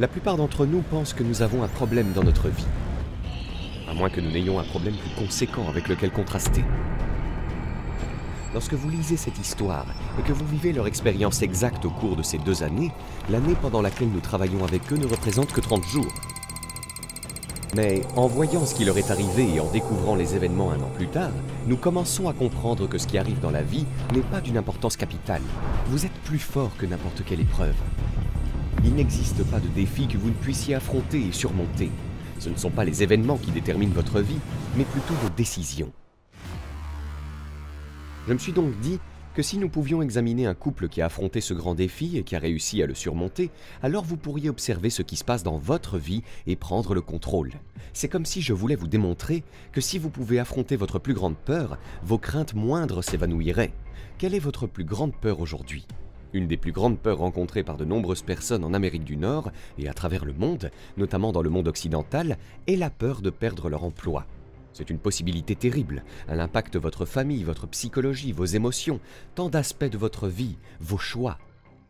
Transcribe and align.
La 0.00 0.06
plupart 0.06 0.36
d'entre 0.36 0.64
nous 0.64 0.82
pensent 0.82 1.12
que 1.12 1.24
nous 1.24 1.42
avons 1.42 1.64
un 1.64 1.68
problème 1.68 2.12
dans 2.12 2.22
notre 2.22 2.48
vie. 2.48 2.66
À 3.90 3.94
moins 3.94 4.08
que 4.08 4.20
nous 4.20 4.30
n'ayons 4.30 4.60
un 4.60 4.64
problème 4.64 4.94
plus 4.94 5.24
conséquent 5.24 5.68
avec 5.68 5.88
lequel 5.88 6.12
contraster. 6.12 6.64
Lorsque 8.54 8.74
vous 8.74 8.88
lisez 8.88 9.16
cette 9.16 9.40
histoire 9.40 9.86
et 10.16 10.22
que 10.22 10.32
vous 10.32 10.46
vivez 10.46 10.72
leur 10.72 10.86
expérience 10.86 11.42
exacte 11.42 11.84
au 11.84 11.90
cours 11.90 12.14
de 12.14 12.22
ces 12.22 12.38
deux 12.38 12.62
années, 12.62 12.92
l'année 13.28 13.56
pendant 13.60 13.82
laquelle 13.82 14.10
nous 14.10 14.20
travaillons 14.20 14.64
avec 14.64 14.92
eux 14.92 14.96
ne 14.96 15.06
représente 15.06 15.52
que 15.52 15.60
30 15.60 15.84
jours. 15.86 16.14
Mais 17.74 18.02
en 18.14 18.28
voyant 18.28 18.66
ce 18.66 18.76
qui 18.76 18.84
leur 18.84 18.98
est 18.98 19.10
arrivé 19.10 19.52
et 19.56 19.58
en 19.58 19.68
découvrant 19.72 20.14
les 20.14 20.36
événements 20.36 20.70
un 20.70 20.80
an 20.80 20.90
plus 20.94 21.08
tard, 21.08 21.32
nous 21.66 21.76
commençons 21.76 22.28
à 22.28 22.32
comprendre 22.32 22.88
que 22.88 22.98
ce 22.98 23.08
qui 23.08 23.18
arrive 23.18 23.40
dans 23.40 23.50
la 23.50 23.62
vie 23.62 23.84
n'est 24.14 24.20
pas 24.20 24.40
d'une 24.40 24.58
importance 24.58 24.96
capitale. 24.96 25.42
Vous 25.88 26.06
êtes 26.06 26.18
plus 26.24 26.38
fort 26.38 26.70
que 26.78 26.86
n'importe 26.86 27.24
quelle 27.26 27.40
épreuve. 27.40 27.74
Il 28.84 28.94
n'existe 28.94 29.42
pas 29.44 29.58
de 29.58 29.68
défi 29.68 30.06
que 30.06 30.16
vous 30.16 30.28
ne 30.28 30.34
puissiez 30.34 30.74
affronter 30.74 31.26
et 31.26 31.32
surmonter. 31.32 31.90
Ce 32.38 32.48
ne 32.48 32.56
sont 32.56 32.70
pas 32.70 32.84
les 32.84 33.02
événements 33.02 33.36
qui 33.36 33.50
déterminent 33.50 33.92
votre 33.92 34.20
vie, 34.20 34.38
mais 34.76 34.84
plutôt 34.84 35.14
vos 35.14 35.30
décisions. 35.30 35.92
Je 38.28 38.32
me 38.32 38.38
suis 38.38 38.52
donc 38.52 38.78
dit 38.80 39.00
que 39.34 39.42
si 39.42 39.58
nous 39.58 39.68
pouvions 39.68 40.00
examiner 40.00 40.46
un 40.46 40.54
couple 40.54 40.88
qui 40.88 41.00
a 41.00 41.06
affronté 41.06 41.40
ce 41.40 41.54
grand 41.54 41.74
défi 41.74 42.16
et 42.16 42.22
qui 42.22 42.36
a 42.36 42.38
réussi 42.38 42.82
à 42.82 42.86
le 42.86 42.94
surmonter, 42.94 43.50
alors 43.82 44.04
vous 44.04 44.16
pourriez 44.16 44.48
observer 44.48 44.90
ce 44.90 45.02
qui 45.02 45.16
se 45.16 45.24
passe 45.24 45.42
dans 45.42 45.58
votre 45.58 45.98
vie 45.98 46.22
et 46.46 46.54
prendre 46.54 46.94
le 46.94 47.00
contrôle. 47.00 47.52
C'est 47.92 48.08
comme 48.08 48.26
si 48.26 48.42
je 48.42 48.52
voulais 48.52 48.76
vous 48.76 48.86
démontrer 48.86 49.42
que 49.72 49.80
si 49.80 49.98
vous 49.98 50.10
pouvez 50.10 50.38
affronter 50.38 50.76
votre 50.76 51.00
plus 51.00 51.14
grande 51.14 51.36
peur, 51.36 51.78
vos 52.04 52.18
craintes 52.18 52.54
moindres 52.54 53.02
s'évanouiraient. 53.02 53.72
Quelle 54.18 54.34
est 54.34 54.40
votre 54.40 54.66
plus 54.68 54.84
grande 54.84 55.14
peur 55.14 55.40
aujourd'hui? 55.40 55.86
Une 56.32 56.46
des 56.46 56.56
plus 56.56 56.72
grandes 56.72 56.98
peurs 56.98 57.18
rencontrées 57.18 57.62
par 57.62 57.76
de 57.76 57.84
nombreuses 57.84 58.22
personnes 58.22 58.64
en 58.64 58.74
Amérique 58.74 59.04
du 59.04 59.16
Nord 59.16 59.50
et 59.78 59.88
à 59.88 59.94
travers 59.94 60.24
le 60.24 60.32
monde, 60.32 60.70
notamment 60.96 61.32
dans 61.32 61.42
le 61.42 61.50
monde 61.50 61.68
occidental, 61.68 62.38
est 62.66 62.76
la 62.76 62.90
peur 62.90 63.22
de 63.22 63.30
perdre 63.30 63.68
leur 63.68 63.84
emploi. 63.84 64.26
C'est 64.72 64.90
une 64.90 64.98
possibilité 64.98 65.56
terrible. 65.56 66.04
Elle 66.28 66.40
impacte 66.40 66.76
votre 66.76 67.04
famille, 67.04 67.42
votre 67.42 67.66
psychologie, 67.66 68.32
vos 68.32 68.44
émotions, 68.44 69.00
tant 69.34 69.48
d'aspects 69.48 69.90
de 69.90 69.98
votre 69.98 70.28
vie, 70.28 70.56
vos 70.80 70.98
choix. 70.98 71.38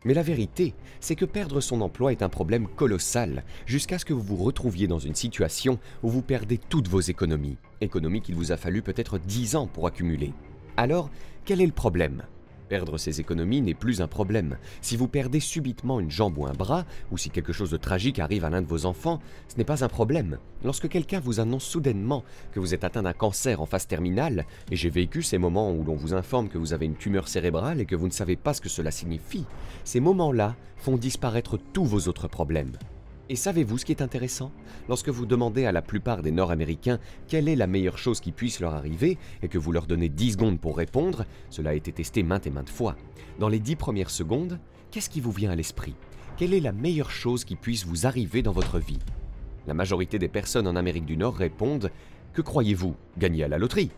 Mais 0.05 0.13
la 0.13 0.23
vérité, 0.23 0.73
c'est 1.01 1.15
que 1.15 1.25
perdre 1.25 1.59
son 1.59 1.81
emploi 1.81 2.13
est 2.13 2.23
un 2.23 2.29
problème 2.29 2.67
colossal, 2.67 3.43
jusqu'à 3.65 3.99
ce 3.99 4.05
que 4.05 4.13
vous 4.13 4.21
vous 4.21 4.43
retrouviez 4.43 4.87
dans 4.87 4.97
une 4.97 5.15
situation 5.15 5.77
où 6.03 6.09
vous 6.09 6.21
perdez 6.21 6.57
toutes 6.57 6.87
vos 6.87 7.01
économies, 7.01 7.57
économies 7.81 8.21
qu'il 8.21 8.35
vous 8.35 8.53
a 8.53 8.57
fallu 8.57 8.81
peut-être 8.81 9.19
10 9.19 9.57
ans 9.57 9.67
pour 9.67 9.85
accumuler. 9.85 10.33
Alors, 10.77 11.09
quel 11.43 11.59
est 11.59 11.65
le 11.65 11.73
problème? 11.73 12.23
Perdre 12.69 12.99
ses 12.99 13.19
économies 13.19 13.61
n'est 13.61 13.73
plus 13.73 13.99
un 13.99 14.07
problème. 14.07 14.57
Si 14.81 14.95
vous 14.95 15.07
perdez 15.07 15.39
subitement 15.39 15.99
une 15.99 16.11
jambe 16.11 16.37
ou 16.37 16.45
un 16.45 16.53
bras, 16.53 16.85
ou 17.11 17.17
si 17.17 17.31
quelque 17.31 17.51
chose 17.51 17.71
de 17.71 17.77
tragique 17.77 18.19
arrive 18.19 18.45
à 18.45 18.51
l'un 18.51 18.61
de 18.61 18.67
vos 18.67 18.85
enfants, 18.85 19.19
ce 19.47 19.57
n'est 19.57 19.63
pas 19.63 19.83
un 19.83 19.87
problème. 19.87 20.37
Lorsque 20.63 20.87
quelqu'un 20.87 21.19
vous 21.19 21.39
annonce 21.39 21.63
soudainement 21.63 22.23
que 22.51 22.59
vous 22.59 22.75
êtes 22.75 22.83
atteint 22.83 23.01
d'un 23.01 23.13
cancer 23.13 23.59
en 23.59 23.65
phase 23.65 23.87
terminale, 23.87 24.45
et 24.69 24.75
j'ai 24.75 24.91
vécu 24.91 25.23
ces 25.23 25.39
moments 25.39 25.71
où 25.71 25.83
l'on 25.83 25.95
vous 25.95 26.13
informe 26.13 26.47
que 26.47 26.59
vous 26.59 26.73
avez 26.73 26.85
une 26.85 26.95
tumeur 26.95 27.27
cérébrale 27.27 27.81
et 27.81 27.85
que 27.85 27.95
vous 27.95 28.07
ne 28.07 28.13
savez 28.13 28.35
pas 28.35 28.53
ce 28.53 28.61
que 28.61 28.69
cela 28.69 28.91
signifie, 28.91 29.45
ces 29.83 29.99
moments-là 29.99 30.55
font 30.77 30.97
disparaître 30.97 31.57
tous 31.73 31.85
vos 31.85 32.07
autres 32.07 32.27
problèmes. 32.27 32.73
Et 33.31 33.35
savez-vous 33.35 33.77
ce 33.77 33.85
qui 33.85 33.91
est 33.91 34.01
intéressant? 34.01 34.51
Lorsque 34.87 35.09
vous 35.09 35.27
demandez 35.27 35.65
à 35.65 35.71
la 35.71 35.83
plupart 35.83 36.23
des 36.23 36.31
Nord-Américains 36.31 36.97
quelle 37.27 37.47
est 37.47 37.55
la 37.55 37.67
meilleure 37.67 37.99
chose 37.99 38.21
qui 38.21 38.31
puisse 38.31 38.59
leur 38.59 38.73
arriver 38.73 39.19
et 39.43 39.47
que 39.47 39.59
vous 39.59 39.71
leur 39.71 39.85
donnez 39.85 40.09
10 40.09 40.31
secondes 40.31 40.59
pour 40.59 40.77
répondre, 40.77 41.25
cela 41.51 41.69
a 41.69 41.75
été 41.75 41.91
testé 41.91 42.23
maintes 42.23 42.47
et 42.47 42.49
maintes 42.49 42.71
fois. 42.71 42.95
Dans 43.37 43.47
les 43.47 43.59
10 43.59 43.75
premières 43.75 44.09
secondes, 44.09 44.57
qu'est-ce 44.89 45.11
qui 45.11 45.21
vous 45.21 45.31
vient 45.31 45.51
à 45.51 45.55
l'esprit? 45.55 45.93
Quelle 46.37 46.55
est 46.55 46.59
la 46.59 46.71
meilleure 46.71 47.11
chose 47.11 47.45
qui 47.45 47.55
puisse 47.55 47.85
vous 47.85 48.07
arriver 48.07 48.41
dans 48.41 48.51
votre 48.51 48.79
vie? 48.79 48.99
La 49.67 49.75
majorité 49.75 50.17
des 50.17 50.27
personnes 50.27 50.67
en 50.67 50.75
Amérique 50.75 51.05
du 51.05 51.15
Nord 51.15 51.35
répondent 51.35 51.91
Que 52.33 52.41
croyez-vous? 52.41 52.95
Gagner 53.19 53.43
à 53.43 53.47
la 53.47 53.59
loterie 53.59 53.91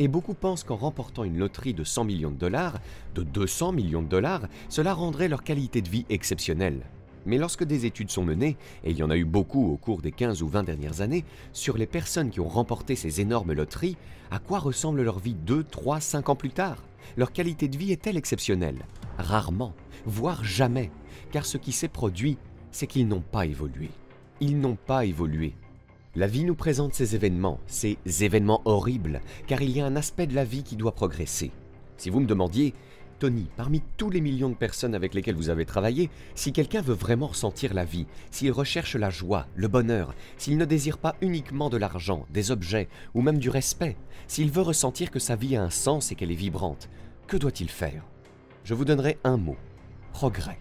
et 0.00 0.08
beaucoup 0.08 0.34
pensent 0.34 0.64
qu'en 0.64 0.74
remportant 0.74 1.22
une 1.22 1.38
loterie 1.38 1.72
de 1.72 1.84
100 1.84 2.02
millions 2.04 2.32
de 2.32 2.36
dollars, 2.36 2.80
de 3.14 3.22
200 3.22 3.70
millions 3.70 4.02
de 4.02 4.08
dollars, 4.08 4.48
cela 4.68 4.92
rendrait 4.92 5.28
leur 5.28 5.44
qualité 5.44 5.82
de 5.82 5.88
vie 5.88 6.04
exceptionnelle. 6.10 6.82
Mais 7.26 7.38
lorsque 7.38 7.64
des 7.64 7.86
études 7.86 8.10
sont 8.10 8.24
menées, 8.24 8.56
et 8.84 8.90
il 8.90 8.96
y 8.96 9.02
en 9.02 9.10
a 9.10 9.16
eu 9.16 9.24
beaucoup 9.24 9.72
au 9.72 9.76
cours 9.76 10.02
des 10.02 10.12
15 10.12 10.42
ou 10.42 10.48
20 10.48 10.64
dernières 10.64 11.00
années, 11.00 11.24
sur 11.52 11.76
les 11.76 11.86
personnes 11.86 12.30
qui 12.30 12.40
ont 12.40 12.48
remporté 12.48 12.96
ces 12.96 13.20
énormes 13.20 13.52
loteries, 13.52 13.96
à 14.30 14.38
quoi 14.38 14.58
ressemble 14.58 15.02
leur 15.02 15.18
vie 15.18 15.34
2, 15.34 15.64
3, 15.64 16.00
5 16.00 16.28
ans 16.28 16.36
plus 16.36 16.50
tard? 16.50 16.82
Leur 17.16 17.32
qualité 17.32 17.68
de 17.68 17.76
vie 17.76 17.92
est-elle 17.92 18.16
exceptionnelle? 18.16 18.84
Rarement, 19.18 19.74
voire 20.06 20.44
jamais, 20.44 20.90
car 21.32 21.46
ce 21.46 21.58
qui 21.58 21.72
s'est 21.72 21.88
produit, 21.88 22.36
c'est 22.70 22.86
qu'ils 22.86 23.08
n'ont 23.08 23.22
pas 23.22 23.46
évolué. 23.46 23.90
Ils 24.40 24.58
n'ont 24.58 24.76
pas 24.76 25.04
évolué. 25.04 25.54
La 26.16 26.26
vie 26.26 26.44
nous 26.44 26.54
présente 26.54 26.94
ces 26.94 27.14
événements, 27.14 27.58
ces 27.66 27.98
événements 28.20 28.62
horribles, 28.64 29.20
car 29.46 29.62
il 29.62 29.70
y 29.70 29.80
a 29.80 29.86
un 29.86 29.96
aspect 29.96 30.26
de 30.26 30.34
la 30.34 30.44
vie 30.44 30.62
qui 30.62 30.76
doit 30.76 30.94
progresser. 30.94 31.50
Si 31.96 32.10
vous 32.10 32.20
me 32.20 32.26
demandiez 32.26 32.74
Parmi 33.56 33.82
tous 33.96 34.10
les 34.10 34.20
millions 34.20 34.50
de 34.50 34.54
personnes 34.54 34.94
avec 34.94 35.14
lesquelles 35.14 35.34
vous 35.34 35.48
avez 35.48 35.64
travaillé, 35.64 36.10
si 36.34 36.52
quelqu'un 36.52 36.82
veut 36.82 36.94
vraiment 36.94 37.28
ressentir 37.28 37.72
la 37.72 37.84
vie, 37.84 38.06
s'il 38.30 38.52
recherche 38.52 38.96
la 38.96 39.08
joie, 39.08 39.46
le 39.54 39.68
bonheur, 39.68 40.14
s'il 40.36 40.58
ne 40.58 40.64
désire 40.66 40.98
pas 40.98 41.16
uniquement 41.22 41.70
de 41.70 41.78
l'argent, 41.78 42.26
des 42.30 42.50
objets 42.50 42.88
ou 43.14 43.22
même 43.22 43.38
du 43.38 43.48
respect, 43.48 43.96
s'il 44.26 44.50
veut 44.50 44.62
ressentir 44.62 45.10
que 45.10 45.18
sa 45.18 45.36
vie 45.36 45.56
a 45.56 45.62
un 45.62 45.70
sens 45.70 46.12
et 46.12 46.16
qu'elle 46.16 46.32
est 46.32 46.34
vibrante, 46.34 46.90
que 47.26 47.38
doit-il 47.38 47.70
faire? 47.70 48.04
Je 48.62 48.74
vous 48.74 48.84
donnerai 48.84 49.18
un 49.24 49.38
mot. 49.38 49.56
Progrès. 50.12 50.58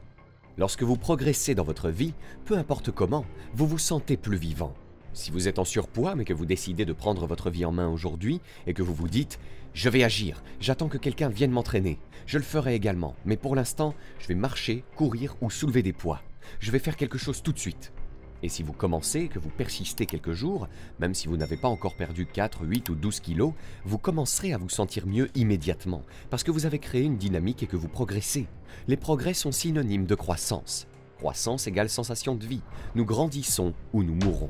Lorsque 0.58 0.84
vous 0.84 0.98
progressez 0.98 1.56
dans 1.56 1.64
votre 1.64 1.90
vie, 1.90 2.14
peu 2.46 2.58
importe 2.58 2.92
comment, 2.92 3.26
vous 3.54 3.68
vous 3.68 3.78
sentez 3.78 4.16
plus 4.16 4.38
vivant. 4.38 4.74
Si 5.14 5.30
vous 5.30 5.48
êtes 5.48 5.60
en 5.60 5.66
surpoids 5.66 6.16
mais 6.16 6.26
que 6.26 6.34
vous 6.34 6.48
décidez 6.48 6.86
de 6.86 6.94
prendre 6.94 7.28
votre 7.28 7.52
vie 7.52 7.66
en 7.66 7.72
main 7.72 7.88
aujourd'hui 7.88 8.42
et 8.66 8.74
que 8.74 8.82
vous 8.82 8.96
vous 8.96 9.08
dites⁇ 9.08 9.34
Je 9.74 9.90
vais 9.90 10.04
agir, 10.04 10.44
j'attends 10.60 10.90
que 10.90 10.98
quelqu'un 10.98 11.30
vienne 11.30 11.52
m'entraîner, 11.52 12.00
je 12.26 12.40
le 12.40 12.44
ferai 12.44 12.74
également, 12.74 13.16
mais 13.24 13.38
pour 13.38 13.56
l'instant, 13.56 13.94
je 14.20 14.28
vais 14.28 14.36
marcher, 14.36 14.84
courir 14.96 15.36
ou 15.42 15.52
soulever 15.52 15.84
des 15.84 15.94
poids. 15.94 16.22
Je 16.60 16.72
vais 16.72 16.80
faire 16.80 16.98
quelque 16.98 17.20
chose 17.20 17.44
tout 17.44 17.52
de 17.54 17.60
suite. 17.60 17.94
Et 18.42 18.50
si 18.50 18.64
vous 18.64 18.74
commencez, 18.74 19.28
que 19.28 19.40
vous 19.40 19.52
persistez 19.52 20.06
quelques 20.06 20.34
jours, 20.34 20.68
même 21.00 21.14
si 21.14 21.28
vous 21.28 21.38
n'avez 21.38 21.58
pas 21.58 21.70
encore 21.70 21.96
perdu 21.96 22.26
4, 22.26 22.66
8 22.66 22.90
ou 22.90 22.96
12 22.96 23.20
kilos, 23.20 23.54
vous 23.86 24.00
commencerez 24.00 24.52
à 24.52 24.58
vous 24.58 24.68
sentir 24.68 25.06
mieux 25.06 25.30
immédiatement, 25.36 26.02
parce 26.32 26.44
que 26.44 26.52
vous 26.52 26.66
avez 26.66 26.80
créé 26.80 27.04
une 27.04 27.18
dynamique 27.18 27.64
et 27.64 27.68
que 27.68 27.78
vous 27.78 27.88
progressez. 27.88 28.48
Les 28.88 28.98
progrès 28.98 29.34
sont 29.34 29.52
synonymes 29.52 30.08
de 30.08 30.16
croissance. 30.16 30.88
Croissance 31.18 31.68
égale 31.68 31.90
sensation 31.90 32.36
de 32.36 32.46
vie. 32.46 32.64
Nous 32.96 33.06
grandissons 33.06 33.74
ou 33.94 34.04
nous 34.04 34.16
mourons. 34.16 34.50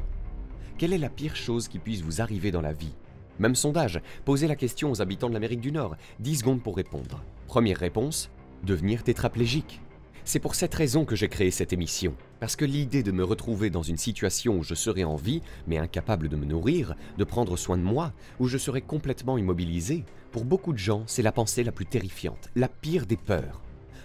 Quelle 0.79 0.93
est 0.93 0.97
la 0.97 1.09
pire 1.09 1.35
chose 1.35 1.67
qui 1.67 1.77
puisse 1.77 2.01
vous 2.01 2.19
arriver 2.19 2.49
dans 2.49 2.61
la 2.61 2.73
vie? 2.73 2.95
Même 3.37 3.53
sondage, 3.53 4.01
posez 4.25 4.47
la 4.47 4.55
question 4.55 4.89
aux 4.91 5.01
habitants 5.01 5.29
de 5.29 5.33
l'Amérique 5.33 5.61
du 5.61 5.71
Nord, 5.71 5.95
10 6.19 6.37
secondes 6.37 6.63
pour 6.63 6.75
répondre. 6.75 7.23
Première 7.47 7.77
réponse, 7.77 8.31
devenir 8.63 9.03
tétraplégique. 9.03 9.81
C'est 10.25 10.39
pour 10.39 10.55
cette 10.55 10.73
raison 10.73 11.05
que 11.05 11.15
j'ai 11.15 11.29
créé 11.29 11.51
cette 11.51 11.73
émission, 11.73 12.15
parce 12.39 12.55
que 12.55 12.65
l'idée 12.65 13.03
de 13.03 13.11
me 13.11 13.23
retrouver 13.23 13.69
dans 13.69 13.83
une 13.83 13.97
situation 13.97 14.57
où 14.57 14.63
je 14.63 14.73
serais 14.73 15.03
en 15.03 15.15
vie, 15.15 15.41
mais 15.67 15.77
incapable 15.77 16.27
de 16.27 16.35
me 16.35 16.45
nourrir, 16.45 16.95
de 17.17 17.23
prendre 17.23 17.55
soin 17.55 17.77
de 17.77 17.83
moi, 17.83 18.11
où 18.39 18.47
je 18.47 18.57
serais 18.57 18.81
complètement 18.81 19.37
immobilisé, 19.37 20.05
pour 20.31 20.43
beaucoup 20.43 20.73
de 20.73 20.79
gens, 20.79 21.03
c'est 21.05 21.21
la 21.21 21.31
pensée 21.31 21.63
la 21.63 21.71
plus 21.71 21.85
terrifiante, 21.85 22.49
la 22.55 22.67
pire 22.67 23.05
des 23.05 23.17
peurs 23.17 23.61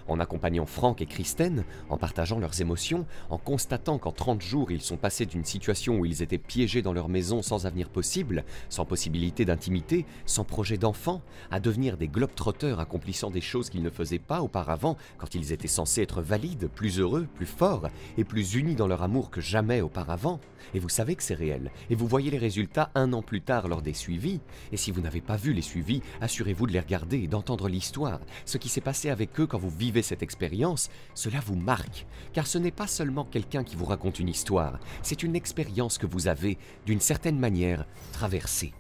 en 0.09 0.21
accompagnant 0.21 0.67
Franck 0.67 1.01
et 1.01 1.07
Kristen, 1.07 1.65
en 1.89 1.97
partageant 1.97 2.39
leurs 2.39 2.61
émotions, 2.61 3.07
en 3.31 3.39
constatant 3.39 3.99
qu'en 3.99 4.13
30 4.13 4.43
jours 4.43 4.71
ils 4.71 4.81
sont 4.81 4.97
passés 4.97 5.27
d'une 5.27 5.45
situation 5.45 5.99
où 5.99 6.05
ils 6.05 6.23
étaient 6.23 6.39
piégés 6.39 6.83
dans 6.83 6.93
leur 6.93 7.09
maison 7.09 7.43
sans 7.43 7.67
avenir 7.67 7.89
possible, 7.89 8.45
sans 8.69 8.85
possibilité 8.85 9.45
d'intimité, 9.45 10.07
sans 10.27 10.45
projet 10.45 10.79
d'enfant, 10.79 11.23
à 11.51 11.61
devenir 11.61 11.97
des 11.97 12.09
globetrotters 12.09 12.81
accomplissant 12.81 13.31
des 13.31 13.41
choses 13.41 13.71
qu'ils 13.71 13.83
ne 13.83 13.91
faisaient 13.91 14.19
pas 14.19 14.43
auparavant 14.43 14.97
quand 15.19 15.35
ils 15.35 15.53
étaient 15.53 15.69
censés 15.69 16.03
être 16.03 16.23
valides, 16.23 16.69
plus 16.75 16.99
heureux, 16.99 17.27
plus 17.35 17.47
forts 17.47 17.89
et 18.17 18.25
plus 18.25 18.55
unis 18.55 18.75
dans 18.75 18.87
leur 18.87 19.03
amour 19.03 19.31
que 19.31 19.41
jamais 19.41 19.81
auparavant. 19.81 20.41
Et 20.75 20.81
vous 20.81 20.89
savez 20.89 21.15
que 21.15 21.23
c'est 21.23 21.35
réel, 21.35 21.71
et 21.89 21.95
vous 21.95 22.07
voyez 22.07 22.31
les 22.31 22.39
résultats 22.39 22.91
un 22.95 23.13
an 23.13 23.23
plus 23.23 23.41
tard 23.41 23.69
lors 23.69 23.81
des 23.81 23.95
suivis, 23.95 24.41
et 24.73 24.77
si 24.77 24.91
vous 24.91 25.01
n'avez 25.01 25.21
pas 25.21 25.37
vu 25.37 25.53
les 25.53 25.63
suivis, 25.63 26.03
assurez-vous 26.21 26.67
de 26.67 26.73
les 26.73 26.81
regarder 26.81 27.19
et 27.19 27.29
d'entendre 27.29 27.69
l'histoire, 27.69 28.21
ce 28.45 28.59
qui 28.59 28.69
s'est 28.69 28.81
passé 28.81 29.09
avec 29.09 29.39
eux 29.41 29.47
quand 29.47 29.59
vous 29.59 29.71
vivez 29.71 29.98
cette 30.03 30.23
expérience, 30.23 30.91
cela 31.15 31.41
vous 31.41 31.57
marque, 31.57 32.07
car 32.33 32.47
ce 32.47 32.59
n'est 32.59 32.71
pas 32.71 32.87
seulement 32.87 33.25
quelqu'un 33.25 33.65
qui 33.65 33.77
vous 33.77 33.85
raconte 33.85 34.19
une 34.19 34.29
histoire, 34.29 34.79
c'est 35.03 35.23
une 35.23 35.37
expérience 35.37 35.99
que 35.99 36.07
vous 36.07 36.29
avez, 36.29 36.59
d'une 36.87 37.01
certaine 37.01 37.39
manière, 37.39 37.87
traversée. 38.13 38.73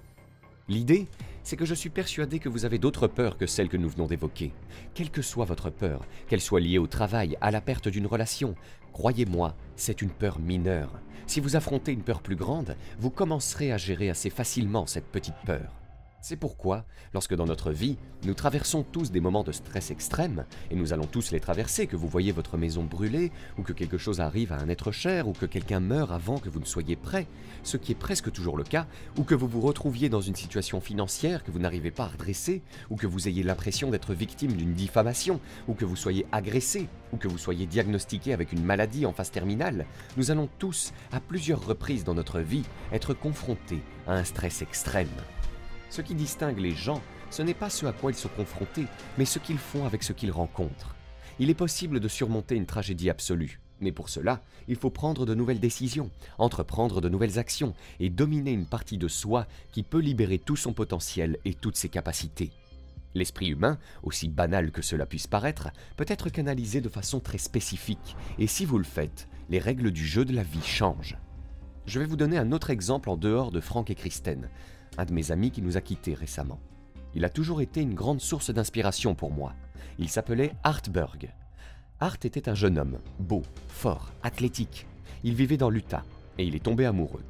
L'idée, 0.68 1.06
c'est 1.42 1.56
que 1.56 1.64
je 1.64 1.74
suis 1.74 1.88
persuadé 1.88 2.40
que 2.40 2.50
vous 2.50 2.66
avez 2.66 2.78
d'autres 2.78 3.08
peurs 3.08 3.38
que 3.38 3.46
celles 3.46 3.70
que 3.70 3.78
nous 3.78 3.88
venons 3.88 4.06
d'évoquer. 4.06 4.52
Quelle 4.92 5.10
que 5.10 5.22
soit 5.22 5.46
votre 5.46 5.70
peur, 5.70 6.04
qu'elle 6.28 6.42
soit 6.42 6.60
liée 6.60 6.76
au 6.76 6.86
travail, 6.86 7.38
à 7.40 7.50
la 7.50 7.62
perte 7.62 7.88
d'une 7.88 8.06
relation, 8.06 8.54
croyez-moi, 8.92 9.54
c'est 9.74 10.02
une 10.02 10.10
peur 10.10 10.38
mineure. 10.38 11.00
Si 11.26 11.40
vous 11.40 11.56
affrontez 11.56 11.92
une 11.92 12.02
peur 12.02 12.20
plus 12.20 12.36
grande, 12.36 12.76
vous 12.98 13.10
commencerez 13.10 13.72
à 13.72 13.78
gérer 13.78 14.10
assez 14.10 14.28
facilement 14.28 14.86
cette 14.86 15.06
petite 15.06 15.40
peur. 15.46 15.72
C'est 16.20 16.36
pourquoi, 16.36 16.84
lorsque 17.14 17.34
dans 17.34 17.46
notre 17.46 17.70
vie, 17.70 17.96
nous 18.24 18.34
traversons 18.34 18.82
tous 18.82 19.12
des 19.12 19.20
moments 19.20 19.44
de 19.44 19.52
stress 19.52 19.92
extrême, 19.92 20.44
et 20.70 20.74
nous 20.74 20.92
allons 20.92 21.06
tous 21.06 21.30
les 21.30 21.38
traverser, 21.38 21.86
que 21.86 21.94
vous 21.94 22.08
voyez 22.08 22.32
votre 22.32 22.56
maison 22.56 22.82
brûler, 22.82 23.30
ou 23.56 23.62
que 23.62 23.72
quelque 23.72 23.98
chose 23.98 24.20
arrive 24.20 24.52
à 24.52 24.58
un 24.58 24.68
être 24.68 24.90
cher, 24.90 25.28
ou 25.28 25.32
que 25.32 25.46
quelqu'un 25.46 25.78
meurt 25.78 26.10
avant 26.10 26.38
que 26.38 26.48
vous 26.48 26.58
ne 26.58 26.64
soyez 26.64 26.96
prêt, 26.96 27.28
ce 27.62 27.76
qui 27.76 27.92
est 27.92 27.94
presque 27.94 28.32
toujours 28.32 28.56
le 28.56 28.64
cas, 28.64 28.86
ou 29.16 29.22
que 29.22 29.36
vous 29.36 29.46
vous 29.46 29.60
retrouviez 29.60 30.08
dans 30.08 30.20
une 30.20 30.34
situation 30.34 30.80
financière 30.80 31.44
que 31.44 31.52
vous 31.52 31.60
n'arrivez 31.60 31.92
pas 31.92 32.04
à 32.04 32.08
redresser, 32.08 32.62
ou 32.90 32.96
que 32.96 33.06
vous 33.06 33.28
ayez 33.28 33.44
l'impression 33.44 33.90
d'être 33.90 34.12
victime 34.12 34.52
d'une 34.52 34.74
diffamation, 34.74 35.40
ou 35.68 35.74
que 35.74 35.84
vous 35.84 35.96
soyez 35.96 36.26
agressé, 36.32 36.88
ou 37.12 37.16
que 37.16 37.28
vous 37.28 37.38
soyez 37.38 37.66
diagnostiqué 37.66 38.32
avec 38.32 38.52
une 38.52 38.64
maladie 38.64 39.06
en 39.06 39.12
phase 39.12 39.30
terminale, 39.30 39.86
nous 40.16 40.32
allons 40.32 40.48
tous, 40.58 40.92
à 41.12 41.20
plusieurs 41.20 41.64
reprises 41.64 42.02
dans 42.02 42.14
notre 42.14 42.40
vie, 42.40 42.64
être 42.92 43.14
confrontés 43.14 43.82
à 44.08 44.14
un 44.14 44.24
stress 44.24 44.62
extrême. 44.62 45.08
Ce 45.90 46.02
qui 46.02 46.14
distingue 46.14 46.58
les 46.58 46.74
gens, 46.74 47.00
ce 47.30 47.42
n'est 47.42 47.54
pas 47.54 47.70
ce 47.70 47.86
à 47.86 47.92
quoi 47.92 48.10
ils 48.10 48.16
sont 48.16 48.28
confrontés, 48.28 48.86
mais 49.16 49.24
ce 49.24 49.38
qu'ils 49.38 49.58
font 49.58 49.84
avec 49.84 50.02
ce 50.02 50.12
qu'ils 50.12 50.30
rencontrent. 50.30 50.94
Il 51.38 51.50
est 51.50 51.54
possible 51.54 52.00
de 52.00 52.08
surmonter 52.08 52.56
une 52.56 52.66
tragédie 52.66 53.10
absolue, 53.10 53.60
mais 53.80 53.92
pour 53.92 54.08
cela, 54.08 54.42
il 54.66 54.76
faut 54.76 54.90
prendre 54.90 55.24
de 55.24 55.34
nouvelles 55.34 55.60
décisions, 55.60 56.10
entreprendre 56.38 57.00
de 57.00 57.08
nouvelles 57.08 57.38
actions 57.38 57.74
et 58.00 58.10
dominer 58.10 58.50
une 58.52 58.66
partie 58.66 58.98
de 58.98 59.08
soi 59.08 59.46
qui 59.72 59.82
peut 59.82 60.00
libérer 60.00 60.38
tout 60.38 60.56
son 60.56 60.72
potentiel 60.72 61.38
et 61.44 61.54
toutes 61.54 61.76
ses 61.76 61.88
capacités. 61.88 62.50
L'esprit 63.14 63.48
humain, 63.48 63.78
aussi 64.02 64.28
banal 64.28 64.70
que 64.70 64.82
cela 64.82 65.06
puisse 65.06 65.26
paraître, 65.26 65.70
peut 65.96 66.04
être 66.08 66.28
canalisé 66.28 66.80
de 66.80 66.88
façon 66.88 67.20
très 67.20 67.38
spécifique, 67.38 68.16
et 68.38 68.46
si 68.46 68.64
vous 68.64 68.78
le 68.78 68.84
faites, 68.84 69.28
les 69.48 69.58
règles 69.58 69.90
du 69.90 70.06
jeu 70.06 70.24
de 70.24 70.34
la 70.34 70.42
vie 70.42 70.62
changent. 70.62 71.16
Je 71.86 71.98
vais 71.98 72.04
vous 72.04 72.16
donner 72.16 72.36
un 72.36 72.52
autre 72.52 72.68
exemple 72.68 73.08
en 73.08 73.16
dehors 73.16 73.50
de 73.50 73.60
Franck 73.60 73.90
et 73.90 73.94
Kristen, 73.94 74.50
un 74.98 75.04
de 75.04 75.14
mes 75.14 75.30
amis 75.32 75.50
qui 75.50 75.62
nous 75.62 75.76
a 75.76 75.80
quittés 75.80 76.14
récemment. 76.14 76.60
Il 77.14 77.24
a 77.24 77.30
toujours 77.30 77.62
été 77.62 77.80
une 77.80 77.94
grande 77.94 78.20
source 78.20 78.50
d'inspiration 78.50 79.14
pour 79.14 79.30
moi. 79.30 79.54
Il 79.98 80.08
s'appelait 80.08 80.52
Art 80.62 80.82
Berg. 80.90 81.32
Art 82.00 82.18
était 82.24 82.48
un 82.48 82.54
jeune 82.54 82.78
homme, 82.78 82.98
beau, 83.18 83.42
fort, 83.68 84.12
athlétique. 84.22 84.86
Il 85.24 85.34
vivait 85.34 85.56
dans 85.56 85.70
l'Utah 85.70 86.04
et 86.36 86.44
il 86.44 86.54
est 86.54 86.64
tombé 86.64 86.84
amoureux. 86.84 87.24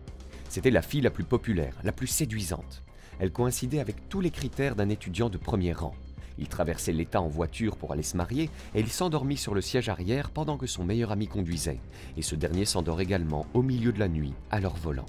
C'était 0.49 0.71
la 0.71 0.83
fille 0.83 1.03
la 1.03 1.11
plus 1.11 1.25
populaire, 1.25 1.77
la 1.85 1.93
plus 1.93 2.07
séduisante. 2.07 2.83
Elle 3.19 3.33
coïncidait 3.33 3.81
avec 3.81 4.09
tous 4.09 4.21
les 4.21 4.31
critères 4.31 4.77
d'un 4.77 4.89
étudiant 4.89 5.29
de 5.29 5.39
premier 5.39 5.73
rang. 5.73 5.95
Il 6.39 6.49
traversait 6.49 6.93
l'État 6.93 7.21
en 7.21 7.29
voiture 7.29 7.77
pour 7.77 7.93
aller 7.93 8.03
se 8.03 8.17
marier 8.17 8.51
et 8.75 8.81
il 8.81 8.89
s'endormit 8.89 9.37
sur 9.37 9.55
le 9.55 9.61
siège 9.61 9.89
arrière 9.89 10.31
pendant 10.31 10.57
que 10.57 10.67
son 10.67 10.85
meilleur 10.85 11.13
ami 11.13 11.27
conduisait. 11.27 11.81
Et 12.17 12.23
ce 12.23 12.35
dernier 12.35 12.65
s'endort 12.65 13.01
également 13.01 13.47
au 13.55 13.63
milieu 13.63 13.93
de 13.93 13.99
la 13.99 14.09
nuit 14.09 14.35
à 14.51 14.61
leur 14.61 14.77
volant. 14.77 15.07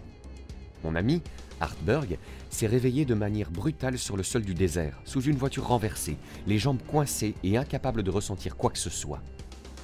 Mon 0.84 0.96
ami, 0.96 1.22
Hartberg, 1.60 2.18
s'est 2.50 2.68
réveillé 2.68 3.06
de 3.06 3.14
manière 3.14 3.52
brutale 3.52 3.98
sur 3.98 4.16
le 4.18 4.24
sol 4.24 4.44
du 4.44 4.54
désert, 4.54 5.00
sous 5.06 5.22
une 5.22 5.38
voiture 5.38 5.68
renversée, 5.68 6.18
les 6.48 6.58
jambes 6.58 6.82
coincées 6.88 7.36
et 7.44 7.58
incapable 7.58 8.04
de 8.04 8.12
ressentir 8.12 8.56
quoi 8.56 8.70
que 8.70 8.78
ce 8.78 8.90
soit. 8.90 9.22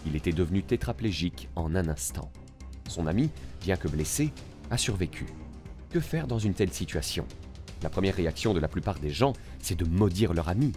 Il 0.05 0.15
était 0.15 0.31
devenu 0.31 0.63
tétraplégique 0.63 1.49
en 1.55 1.75
un 1.75 1.87
instant. 1.87 2.31
Son 2.87 3.07
ami, 3.07 3.29
bien 3.61 3.75
que 3.75 3.87
blessé, 3.87 4.31
a 4.69 4.77
survécu. 4.77 5.25
Que 5.89 5.99
faire 5.99 6.27
dans 6.27 6.39
une 6.39 6.53
telle 6.53 6.71
situation? 6.71 7.25
La 7.83 7.89
première 7.89 8.15
réaction 8.15 8.53
de 8.53 8.59
la 8.59 8.67
plupart 8.67 8.99
des 8.99 9.09
gens, 9.09 9.33
c'est 9.59 9.77
de 9.77 9.85
maudire 9.85 10.33
leur 10.33 10.49
ami. 10.49 10.71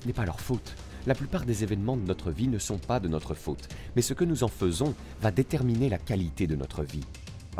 Ce 0.00 0.06
n'est 0.06 0.12
pas 0.12 0.24
leur 0.24 0.40
faute. 0.40 0.74
La 1.06 1.14
plupart 1.14 1.44
des 1.44 1.62
événements 1.62 1.96
de 1.96 2.06
notre 2.06 2.30
vie 2.30 2.48
ne 2.48 2.58
sont 2.58 2.78
pas 2.78 3.00
de 3.00 3.08
notre 3.08 3.34
faute, 3.34 3.68
mais 3.96 4.02
ce 4.02 4.14
que 4.14 4.24
nous 4.24 4.44
en 4.44 4.48
faisons 4.48 4.94
va 5.20 5.30
déterminer 5.30 5.88
la 5.88 5.98
qualité 5.98 6.46
de 6.46 6.56
notre 6.56 6.82
vie. 6.82 7.04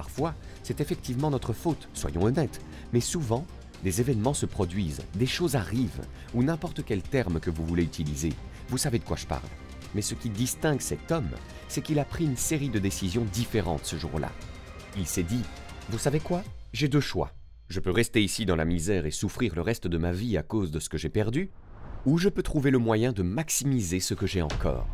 Parfois, 0.00 0.34
c'est 0.62 0.80
effectivement 0.80 1.30
notre 1.30 1.52
faute, 1.52 1.90
soyons 1.92 2.22
honnêtes, 2.22 2.62
mais 2.94 3.00
souvent, 3.00 3.44
des 3.84 4.00
événements 4.00 4.32
se 4.32 4.46
produisent, 4.46 5.02
des 5.14 5.26
choses 5.26 5.56
arrivent, 5.56 6.00
ou 6.32 6.42
n'importe 6.42 6.82
quel 6.86 7.02
terme 7.02 7.38
que 7.38 7.50
vous 7.50 7.66
voulez 7.66 7.82
utiliser. 7.82 8.32
Vous 8.70 8.78
savez 8.78 8.98
de 8.98 9.04
quoi 9.04 9.18
je 9.18 9.26
parle. 9.26 9.50
Mais 9.94 10.00
ce 10.00 10.14
qui 10.14 10.30
distingue 10.30 10.80
cet 10.80 11.12
homme, 11.12 11.28
c'est 11.68 11.82
qu'il 11.82 11.98
a 11.98 12.06
pris 12.06 12.24
une 12.24 12.38
série 12.38 12.70
de 12.70 12.78
décisions 12.78 13.26
différentes 13.30 13.84
ce 13.84 13.96
jour-là. 13.96 14.32
Il 14.96 15.06
s'est 15.06 15.22
dit, 15.22 15.42
vous 15.90 15.98
savez 15.98 16.20
quoi? 16.20 16.42
J'ai 16.72 16.88
deux 16.88 17.02
choix. 17.02 17.34
Je 17.68 17.80
peux 17.80 17.90
rester 17.90 18.24
ici 18.24 18.46
dans 18.46 18.56
la 18.56 18.64
misère 18.64 19.04
et 19.04 19.10
souffrir 19.10 19.54
le 19.54 19.60
reste 19.60 19.86
de 19.86 19.98
ma 19.98 20.12
vie 20.12 20.38
à 20.38 20.42
cause 20.42 20.70
de 20.70 20.80
ce 20.80 20.88
que 20.88 20.96
j'ai 20.96 21.10
perdu, 21.10 21.50
ou 22.06 22.16
je 22.16 22.30
peux 22.30 22.42
trouver 22.42 22.70
le 22.70 22.78
moyen 22.78 23.12
de 23.12 23.22
maximiser 23.22 24.00
ce 24.00 24.14
que 24.14 24.26
j'ai 24.26 24.40
encore. 24.40 24.88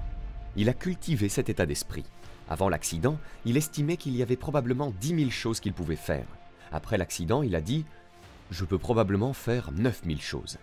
Il 0.57 0.69
a 0.69 0.75
cultivé 0.75 1.29
cet 1.29 1.49
état 1.49 1.65
d'esprit. 1.65 2.07
Avant 2.49 2.69
l'accident, 2.69 3.19
il 3.45 3.57
estimait 3.57 3.97
qu'il 3.97 4.17
y 4.17 4.23
avait 4.23 4.37
probablement 4.37 4.93
10 5.01 5.19
000 5.19 5.31
choses 5.31 5.61
qu'il 5.61 5.73
pouvait 5.73 5.97
faire. 5.97 6.27
Après 6.71 6.99
l'accident, 6.99 7.43
il 7.43 7.57
a 7.57 7.61
dit⁇ 7.61 7.81
Je 8.51 8.65
peux 8.65 8.79
probablement 8.79 9.33
faire 9.33 9.73
9 9.73 10.03
000 10.07 10.21
choses⁇ 10.21 10.55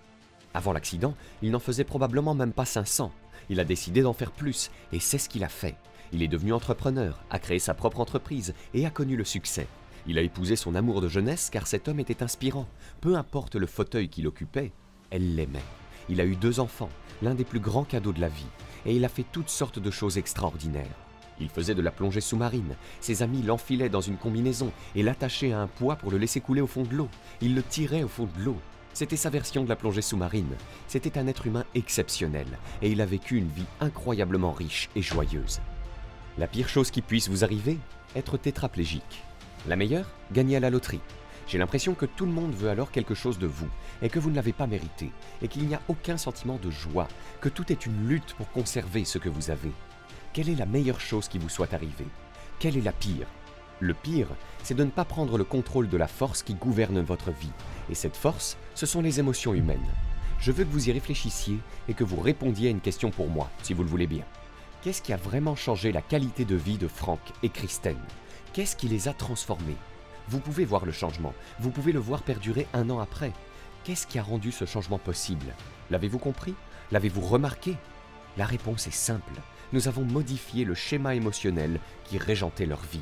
Avant 0.53 0.71
l'accident, 0.71 1.15
il 1.41 1.51
n'en 1.51 1.59
faisait 1.59 1.83
probablement 1.83 2.35
même 2.35 2.53
pas 2.53 2.65
500. 2.65 3.12
Il 3.50 3.59
a 3.59 3.65
décidé 3.65 4.01
d'en 4.01 4.13
faire 4.13 4.31
plus, 4.31 4.71
et 4.94 5.00
c'est 5.00 5.18
ce 5.18 5.27
qu'il 5.27 5.44
a 5.44 5.50
fait. 5.50 5.75
Il 6.13 6.21
est 6.21 6.27
devenu 6.27 6.53
entrepreneur, 6.53 7.24
a 7.30 7.39
créé 7.39 7.59
sa 7.59 7.74
propre 7.74 8.00
entreprise 8.00 8.53
et 8.74 8.85
a 8.85 8.89
connu 8.89 9.18
le 9.18 9.25
succès. 9.25 9.68
Il 10.06 10.18
a 10.18 10.21
épousé 10.21 10.56
son 10.56 10.75
amour 10.75 11.01
de 11.01 11.07
jeunesse 11.07 11.50
car 11.50 11.65
cet 11.65 11.88
homme 11.88 12.00
était 12.00 12.24
inspirant. 12.24 12.68
Peu 13.01 13.15
importe 13.15 13.56
le 13.56 13.68
fauteuil 13.68 14.09
qu'il 14.09 14.27
occupait, 14.27 14.71
elle 15.09 15.35
l'aimait. 15.35 15.59
Il 16.09 16.21
a 16.21 16.25
eu 16.25 16.35
deux 16.35 16.59
enfants, 16.59 16.89
l'un 17.21 17.35
des 17.35 17.45
plus 17.45 17.59
grands 17.59 17.85
cadeaux 17.85 18.13
de 18.13 18.21
la 18.21 18.27
vie, 18.27 18.45
et 18.85 18.95
il 18.95 19.06
a 19.06 19.09
fait 19.09 19.25
toutes 19.31 19.50
sortes 19.50 19.80
de 19.80 19.91
choses 19.91 20.18
extraordinaires. 20.18 20.97
Il 21.39 21.50
faisait 21.50 21.75
de 21.75 21.81
la 21.81 21.91
plongée 21.91 22.21
sous-marine. 22.21 22.75
Ses 23.00 23.24
amis 23.24 23.41
l'enfilaient 23.41 23.89
dans 23.89 24.01
une 24.01 24.18
combinaison 24.18 24.71
et 24.95 25.03
l'attachaient 25.03 25.53
à 25.53 25.59
un 25.59 25.68
poids 25.68 25.95
pour 25.95 26.12
le 26.12 26.18
laisser 26.18 26.41
couler 26.41 26.62
au 26.62 26.68
fond 26.68 26.83
de 26.83 26.95
l'eau. 26.95 27.09
Il 27.41 27.56
le 27.56 27.63
tirait 27.63 28.03
au 28.03 28.07
fond 28.07 28.27
de 28.38 28.44
l'eau. 28.44 28.57
C'était 28.94 29.18
sa 29.18 29.31
version 29.31 29.63
de 29.63 29.69
la 29.69 29.75
plongée 29.75 30.03
sous-marine. 30.03 30.56
C'était 30.88 31.18
un 31.18 31.27
être 31.27 31.47
humain 31.47 31.65
exceptionnel 31.74 32.45
et 32.81 32.91
il 32.91 33.01
a 33.01 33.06
vécu 33.06 33.38
une 33.38 33.50
vie 33.50 33.65
incroyablement 33.81 34.51
riche 34.51 34.89
et 34.95 35.01
joyeuse. 35.01 35.59
La 36.38 36.47
pire 36.47 36.69
chose 36.69 36.91
qui 36.91 37.01
puisse 37.01 37.30
vous 37.30 37.44
arriver 37.44 37.77
Être 38.15 38.38
tétraplégique. 38.38 39.24
La 39.68 39.75
meilleure 39.75 40.09
Gagner 40.31 40.57
à 40.57 40.59
la 40.59 40.69
loterie. 40.69 41.01
J'ai 41.47 41.57
l'impression 41.57 41.94
que 41.94 42.06
tout 42.06 42.25
le 42.25 42.31
monde 42.31 42.53
veut 42.53 42.69
alors 42.69 42.91
quelque 42.91 43.15
chose 43.15 43.39
de 43.39 43.47
vous 43.47 43.68
et 44.01 44.09
que 44.09 44.19
vous 44.19 44.30
ne 44.30 44.35
l'avez 44.35 44.53
pas 44.53 44.68
mérité 44.68 45.12
et 45.41 45.47
qu'il 45.47 45.68
n'y 45.68 45.75
a 45.75 45.81
aucun 45.88 46.18
sentiment 46.18 46.59
de 46.62 46.69
joie, 46.69 47.07
que 47.41 47.50
tout 47.50 47.71
est 47.71 47.85
une 47.85 48.07
lutte 48.07 48.33
pour 48.35 48.50
conserver 48.51 49.06
ce 49.06 49.18
que 49.18 49.30
vous 49.30 49.50
avez. 49.50 49.71
Quelle 50.33 50.50
est 50.50 50.56
la 50.56 50.65
meilleure 50.65 51.00
chose 51.00 51.27
qui 51.27 51.38
vous 51.38 51.47
soit 51.47 51.75
arrivée? 51.75 52.07
Quelle 52.57 52.75
est 52.75 52.81
la 52.81 52.91
pire? 52.91 53.27
Le 53.80 53.94
pire, 53.94 54.30
c'est 54.63 54.74
de 54.74 54.83
ne 54.83 54.89
pas 54.89 55.06
prendre 55.06 55.38
le 55.38 55.44
contrôle 55.44 55.88
de 55.89 55.97
la 55.97 56.07
force 56.07 56.41
qui 56.41 56.56
gouverne 56.56 57.01
votre 57.01 57.30
vie. 57.30 57.51
Et 57.91 57.94
cette 57.94 58.18
force, 58.18 58.57
ce 58.74 58.88
sont 58.88 59.01
les 59.01 59.19
émotions 59.19 59.53
humaines. 59.53 59.85
Je 60.39 60.51
veux 60.51 60.63
que 60.63 60.71
vous 60.71 60.89
y 60.89 60.91
réfléchissiez 60.91 61.59
et 61.88 61.94
que 61.94 62.03
vous 62.03 62.19
répondiez 62.19 62.69
à 62.69 62.71
une 62.71 62.81
question 62.81 63.12
pour 63.12 63.30
moi, 63.30 63.51
si 63.62 63.75
vous 63.75 63.83
le 63.83 63.89
voulez 63.89 64.07
bien. 64.07 64.24
Qu'est-ce 64.81 65.03
qui 65.03 65.13
a 65.13 65.18
vraiment 65.18 65.56
changé 65.56 65.91
la 65.91 66.01
qualité 66.01 66.45
de 66.45 66.56
vie 66.56 66.80
de 66.80 66.88
Franck 66.88 67.21
et 67.44 67.50
Kristen 67.50 67.97
Qu'est-ce 68.53 68.75
qui 68.75 68.88
les 68.88 69.07
a 69.07 69.13
transformés 69.13 69.77
Vous 70.30 70.40
pouvez 70.40 70.66
voir 70.66 70.83
le 70.85 70.92
changement, 70.92 71.35
vous 71.59 71.69
pouvez 71.69 71.92
le 71.92 71.99
voir 71.99 72.23
perdurer 72.23 72.66
un 72.73 72.90
an 72.90 72.99
après. 72.99 73.33
Qu'est-ce 73.83 74.07
qui 74.07 74.18
a 74.18 74.23
rendu 74.23 74.52
ce 74.52 74.66
changement 74.66 74.97
possible? 74.97 75.54
L'avez-vous 75.92 76.19
compris? 76.19 76.56
L'avez-vous 76.92 77.21
remarqué? 77.21 77.78
La 78.35 78.45
réponse 78.45 78.87
est 78.87 78.92
simple 78.92 79.33
nous 79.73 79.87
avons 79.87 80.06
modifié 80.06 80.65
le 80.65 80.75
schéma 80.75 81.15
émotionnel 81.15 81.80
qui 82.06 82.19
régentait 82.19 82.68
leur 82.68 82.81
vie. 82.83 83.01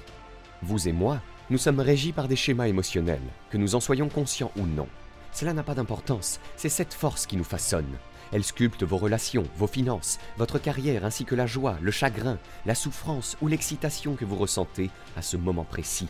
Vous 0.64 0.88
et 0.88 0.94
moi, 0.94 1.20
nous 1.50 1.58
sommes 1.58 1.82
régis 1.82 2.14
par 2.14 2.30
des 2.30 2.38
schémas 2.38 2.70
émotionnels, 2.70 3.20
que 3.50 3.58
nous 3.58 3.76
en 3.76 3.82
soyons 3.82 4.08
conscients 4.08 4.54
ou 4.56 4.66
non. 4.66 4.88
Cela 5.34 5.54
n'a 5.54 5.64
pas 5.64 5.76
d'importance, 5.76 6.40
c'est 6.56 6.70
cette 6.70 6.94
force 6.94 7.26
qui 7.26 7.36
nous 7.36 7.44
façonne. 7.44 7.98
Elle 8.32 8.46
sculpte 8.46 8.84
vos 8.84 8.96
relations, 8.96 9.44
vos 9.58 9.68
finances, 9.68 10.18
votre 10.38 10.60
carrière 10.60 11.04
ainsi 11.04 11.26
que 11.26 11.36
la 11.36 11.46
joie, 11.46 11.78
le 11.82 11.92
chagrin, 11.92 12.40
la 12.66 12.76
souffrance 12.76 13.36
ou 13.42 13.50
l'excitation 13.50 14.16
que 14.16 14.24
vous 14.24 14.38
ressentez 14.38 14.90
à 15.18 15.22
ce 15.22 15.36
moment 15.36 15.66
précis. 15.66 16.08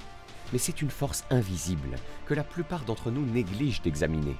Mais 0.54 0.60
c'est 0.60 0.84
une 0.84 0.92
force 0.92 1.24
invisible 1.32 1.96
que 2.28 2.36
la 2.36 2.44
plupart 2.44 2.86
d'entre 2.86 3.10
nous 3.10 3.26
négligent 3.26 3.82
d'examiner. 3.82 4.38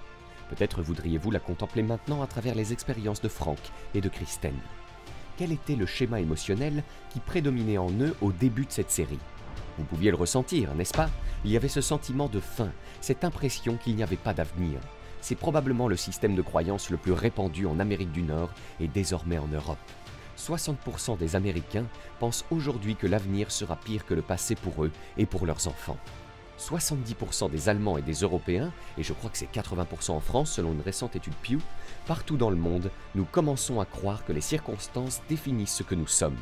Peut-être 0.50 0.84
voudriez-vous 0.84 1.32
la 1.32 1.40
contempler 1.40 1.82
maintenant 1.82 2.22
à 2.22 2.28
travers 2.28 2.54
les 2.54 2.74
expériences 2.74 3.22
de 3.22 3.30
Franck 3.30 3.60
et 3.96 4.02
de 4.02 4.10
Kristen 4.10 4.54
quel 5.42 5.54
était 5.54 5.76
le 5.76 5.88
schéma 5.88 6.20
émotionnel 6.20 6.84
qui 7.10 7.20
prédominait 7.20 7.80
en 7.80 7.90
eux 7.94 8.16
au 8.22 8.32
début 8.32 8.68
de 8.68 8.72
cette 8.72 8.92
série. 8.92 9.18
Vous 9.80 9.86
pouviez 9.86 10.12
le 10.12 10.16
ressentir, 10.18 10.76
n'est-ce 10.76 10.94
pas? 10.94 11.10
Il 11.44 11.50
y 11.50 11.58
avait 11.58 11.68
ce 11.68 11.82
sentiment 11.82 12.28
de 12.28 12.40
faim, 12.40 12.70
cette 13.00 13.24
impression 13.24 13.76
qu'il 13.76 13.96
n'y 13.96 14.04
avait 14.04 14.18
pas 14.18 14.36
d'avenir. 14.36 14.80
C'est 15.20 15.34
probablement 15.34 15.88
le 15.88 15.96
système 15.96 16.36
de 16.36 16.44
croyance 16.44 16.92
le 16.92 16.98
plus 16.98 17.14
répandu 17.14 17.66
en 17.66 17.80
Amérique 17.80 18.12
du 18.12 18.22
Nord 18.22 18.52
et 18.80 18.88
désormais 18.88 19.40
en 19.40 19.48
Europe. 19.48 19.80
60% 20.38 21.18
des 21.18 21.36
Américains 21.36 21.88
pensent 22.20 22.46
aujourd'hui 22.52 22.96
que 22.96 23.08
l'avenir 23.08 23.50
sera 23.50 23.78
pire 23.78 24.06
que 24.06 24.14
le 24.14 24.22
passé 24.22 24.54
pour 24.54 24.86
eux 24.86 24.92
et 25.18 25.26
pour 25.26 25.48
leurs 25.48 25.68
enfants. 25.68 25.98
70% 26.62 27.50
des 27.50 27.70
Allemands 27.70 27.98
et 27.98 28.02
des 28.02 28.14
Européens, 28.14 28.72
et 28.98 29.04
je 29.04 29.14
crois 29.14 29.30
que 29.30 29.38
c'est 29.38 29.52
80% 29.52 30.12
en 30.12 30.20
France 30.20 30.52
selon 30.52 30.74
une 30.74 30.82
récente 30.82 31.16
étude 31.16 31.34
Pew, 31.44 31.58
partout 32.06 32.38
dans 32.38 32.50
le 32.50 32.56
monde, 32.56 32.92
nous 33.16 33.26
commençons 33.26 33.80
à 33.80 33.86
croire 33.86 34.24
que 34.24 34.32
les 34.32 34.42
circonstances 34.42 35.22
définissent 35.28 35.76
ce 35.76 35.84
que 35.84 35.96
nous 35.96 36.08
sommes. 36.08 36.38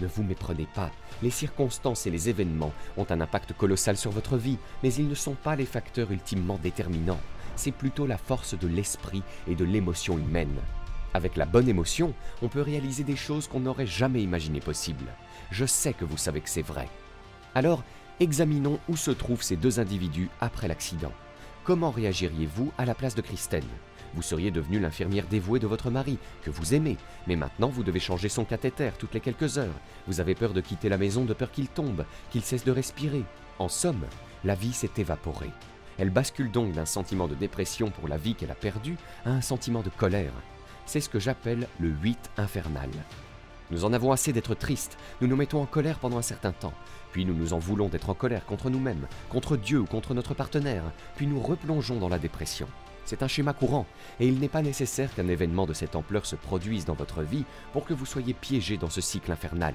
Ne 0.00 0.06
vous 0.06 0.22
méprenez 0.22 0.68
pas, 0.74 0.90
les 1.22 1.30
circonstances 1.30 2.06
et 2.06 2.10
les 2.10 2.28
événements 2.28 2.72
ont 2.96 3.06
un 3.10 3.20
impact 3.20 3.54
colossal 3.54 3.96
sur 3.96 4.10
votre 4.10 4.36
vie, 4.36 4.58
mais 4.82 4.92
ils 4.92 5.08
ne 5.08 5.14
sont 5.14 5.34
pas 5.34 5.56
les 5.56 5.66
facteurs 5.66 6.12
ultimement 6.12 6.58
déterminants. 6.62 7.20
c'est 7.58 7.72
plutôt 7.72 8.06
la 8.06 8.18
force 8.18 8.52
de 8.58 8.68
l'esprit 8.68 9.22
et 9.48 9.54
de 9.54 9.64
l'émotion 9.64 10.18
humaine. 10.18 10.60
Avec 11.14 11.36
la 11.36 11.46
bonne 11.46 11.70
émotion, 11.70 12.12
on 12.42 12.48
peut 12.48 12.60
réaliser 12.60 13.02
des 13.02 13.16
choses 13.16 13.48
qu'on 13.48 13.60
n'aurait 13.60 13.86
jamais 13.86 14.22
imaginées 14.22 14.60
possibles. 14.60 15.06
Je 15.50 15.64
sais 15.64 15.94
que 15.94 16.04
vous 16.04 16.18
savez 16.18 16.42
que 16.42 16.50
c'est 16.50 16.60
vrai. 16.60 16.90
Alors, 17.54 17.82
examinons 18.20 18.78
où 18.88 18.96
se 18.96 19.10
trouvent 19.10 19.42
ces 19.42 19.56
deux 19.56 19.80
individus 19.80 20.28
après 20.40 20.68
l'accident. 20.68 21.12
Comment 21.64 21.90
réagiriez-vous 21.90 22.72
à 22.78 22.84
la 22.84 22.94
place 22.94 23.14
de 23.14 23.22
Christine 23.22 23.60
Vous 24.14 24.22
seriez 24.22 24.50
devenue 24.50 24.78
l'infirmière 24.78 25.26
dévouée 25.26 25.58
de 25.58 25.66
votre 25.66 25.90
mari, 25.90 26.18
que 26.42 26.50
vous 26.50 26.74
aimez, 26.74 26.96
mais 27.26 27.36
maintenant 27.36 27.68
vous 27.68 27.82
devez 27.82 28.00
changer 28.00 28.28
son 28.28 28.44
cathéter 28.44 28.90
toutes 28.98 29.14
les 29.14 29.20
quelques 29.20 29.58
heures. 29.58 29.74
Vous 30.06 30.20
avez 30.20 30.34
peur 30.34 30.52
de 30.52 30.60
quitter 30.60 30.88
la 30.88 30.98
maison 30.98 31.24
de 31.24 31.34
peur 31.34 31.50
qu'il 31.50 31.68
tombe, 31.68 32.04
qu'il 32.30 32.42
cesse 32.42 32.64
de 32.64 32.72
respirer. 32.72 33.24
En 33.58 33.68
somme, 33.68 34.06
la 34.44 34.54
vie 34.54 34.72
s'est 34.72 34.90
évaporée. 34.96 35.50
Elle 35.98 36.10
bascule 36.10 36.50
donc 36.50 36.72
d'un 36.72 36.86
sentiment 36.86 37.26
de 37.26 37.34
dépression 37.34 37.90
pour 37.90 38.06
la 38.06 38.16
vie 38.16 38.34
qu'elle 38.34 38.50
a 38.50 38.54
perdue 38.54 38.96
à 39.24 39.30
un 39.30 39.40
sentiment 39.40 39.82
de 39.82 39.90
colère. 39.90 40.32
C'est 40.84 41.00
ce 41.00 41.08
que 41.08 41.18
j'appelle 41.18 41.66
le 41.80 41.88
8 41.88 42.30
infernal. 42.36 42.90
Nous 43.70 43.84
en 43.84 43.92
avons 43.92 44.12
assez 44.12 44.32
d'être 44.32 44.54
tristes, 44.54 44.96
nous 45.20 45.26
nous 45.26 45.34
mettons 45.34 45.60
en 45.60 45.66
colère 45.66 45.98
pendant 45.98 46.18
un 46.18 46.22
certain 46.22 46.52
temps, 46.52 46.74
puis 47.12 47.24
nous 47.24 47.34
nous 47.34 47.52
en 47.52 47.58
voulons 47.58 47.88
d'être 47.88 48.10
en 48.10 48.14
colère 48.14 48.44
contre 48.46 48.70
nous-mêmes, 48.70 49.06
contre 49.28 49.56
Dieu 49.56 49.80
ou 49.80 49.86
contre 49.86 50.14
notre 50.14 50.34
partenaire, 50.34 50.84
puis 51.16 51.26
nous 51.26 51.40
replongeons 51.40 51.98
dans 51.98 52.08
la 52.08 52.18
dépression. 52.18 52.68
C'est 53.04 53.22
un 53.22 53.28
schéma 53.28 53.52
courant, 53.52 53.86
et 54.18 54.26
il 54.26 54.40
n'est 54.40 54.48
pas 54.48 54.62
nécessaire 54.62 55.14
qu'un 55.14 55.28
événement 55.28 55.66
de 55.66 55.72
cette 55.72 55.94
ampleur 55.94 56.26
se 56.26 56.34
produise 56.34 56.84
dans 56.84 56.94
votre 56.94 57.22
vie 57.22 57.44
pour 57.72 57.84
que 57.84 57.94
vous 57.94 58.06
soyez 58.06 58.34
piégé 58.34 58.76
dans 58.76 58.90
ce 58.90 59.00
cycle 59.00 59.30
infernal. 59.30 59.74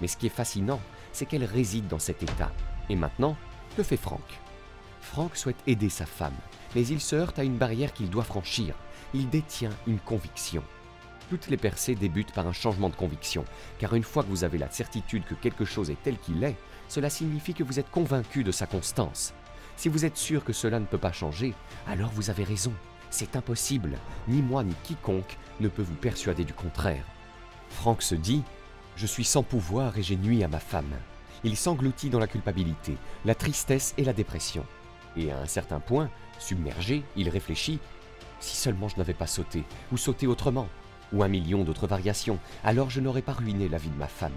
Mais 0.00 0.08
ce 0.08 0.16
qui 0.16 0.26
est 0.26 0.30
fascinant, 0.30 0.80
c'est 1.12 1.26
qu'elle 1.26 1.44
réside 1.44 1.86
dans 1.86 2.00
cet 2.00 2.22
état. 2.22 2.50
Et 2.88 2.96
maintenant, 2.96 3.36
que 3.76 3.82
fait 3.82 3.96
Franck? 3.96 4.40
Franck 5.00 5.36
souhaite 5.36 5.62
aider 5.66 5.88
sa 5.88 6.06
femme, 6.06 6.34
mais 6.74 6.86
il 6.86 7.00
se 7.00 7.14
heurte 7.14 7.38
à 7.38 7.44
une 7.44 7.56
barrière 7.56 7.92
qu'il 7.92 8.10
doit 8.10 8.24
franchir. 8.24 8.74
Il 9.14 9.30
détient 9.30 9.70
une 9.86 10.00
conviction. 10.00 10.62
Toutes 11.28 11.48
les 11.48 11.56
percées 11.56 11.96
débutent 11.96 12.32
par 12.32 12.46
un 12.46 12.52
changement 12.52 12.88
de 12.88 12.94
conviction, 12.94 13.44
car 13.78 13.94
une 13.94 14.04
fois 14.04 14.22
que 14.22 14.28
vous 14.28 14.44
avez 14.44 14.58
la 14.58 14.70
certitude 14.70 15.24
que 15.24 15.34
quelque 15.34 15.64
chose 15.64 15.90
est 15.90 16.00
tel 16.02 16.18
qu'il 16.18 16.44
est, 16.44 16.56
cela 16.88 17.10
signifie 17.10 17.54
que 17.54 17.64
vous 17.64 17.80
êtes 17.80 17.90
convaincu 17.90 18.44
de 18.44 18.52
sa 18.52 18.66
constance. 18.66 19.34
Si 19.76 19.88
vous 19.88 20.04
êtes 20.04 20.16
sûr 20.16 20.44
que 20.44 20.52
cela 20.52 20.78
ne 20.78 20.86
peut 20.86 20.98
pas 20.98 21.12
changer, 21.12 21.52
alors 21.88 22.10
vous 22.10 22.30
avez 22.30 22.44
raison. 22.44 22.72
C'est 23.10 23.34
impossible. 23.34 23.98
Ni 24.28 24.40
moi 24.40 24.62
ni 24.62 24.74
quiconque 24.84 25.36
ne 25.60 25.68
peut 25.68 25.82
vous 25.82 25.94
persuader 25.94 26.44
du 26.44 26.54
contraire. 26.54 27.04
Franck 27.70 28.02
se 28.02 28.14
dit 28.14 28.42
Je 28.96 29.06
suis 29.06 29.24
sans 29.24 29.42
pouvoir 29.42 29.98
et 29.98 30.02
j'ai 30.02 30.16
nui 30.16 30.44
à 30.44 30.48
ma 30.48 30.60
femme. 30.60 30.94
Il 31.44 31.56
s'engloutit 31.56 32.08
dans 32.08 32.18
la 32.18 32.26
culpabilité, 32.26 32.96
la 33.24 33.34
tristesse 33.34 33.94
et 33.98 34.04
la 34.04 34.12
dépression. 34.12 34.64
Et 35.16 35.32
à 35.32 35.38
un 35.38 35.46
certain 35.46 35.80
point, 35.80 36.08
submergé, 36.38 37.02
il 37.16 37.28
réfléchit 37.28 37.80
Si 38.38 38.56
seulement 38.56 38.88
je 38.88 38.96
n'avais 38.96 39.14
pas 39.14 39.26
sauté, 39.26 39.64
ou 39.92 39.96
sauté 39.96 40.26
autrement, 40.26 40.68
ou 41.12 41.22
un 41.22 41.28
million 41.28 41.64
d'autres 41.64 41.86
variations, 41.86 42.38
alors 42.64 42.90
je 42.90 43.00
n'aurais 43.00 43.22
pas 43.22 43.32
ruiné 43.32 43.68
la 43.68 43.78
vie 43.78 43.90
de 43.90 43.98
ma 43.98 44.08
femme. 44.08 44.32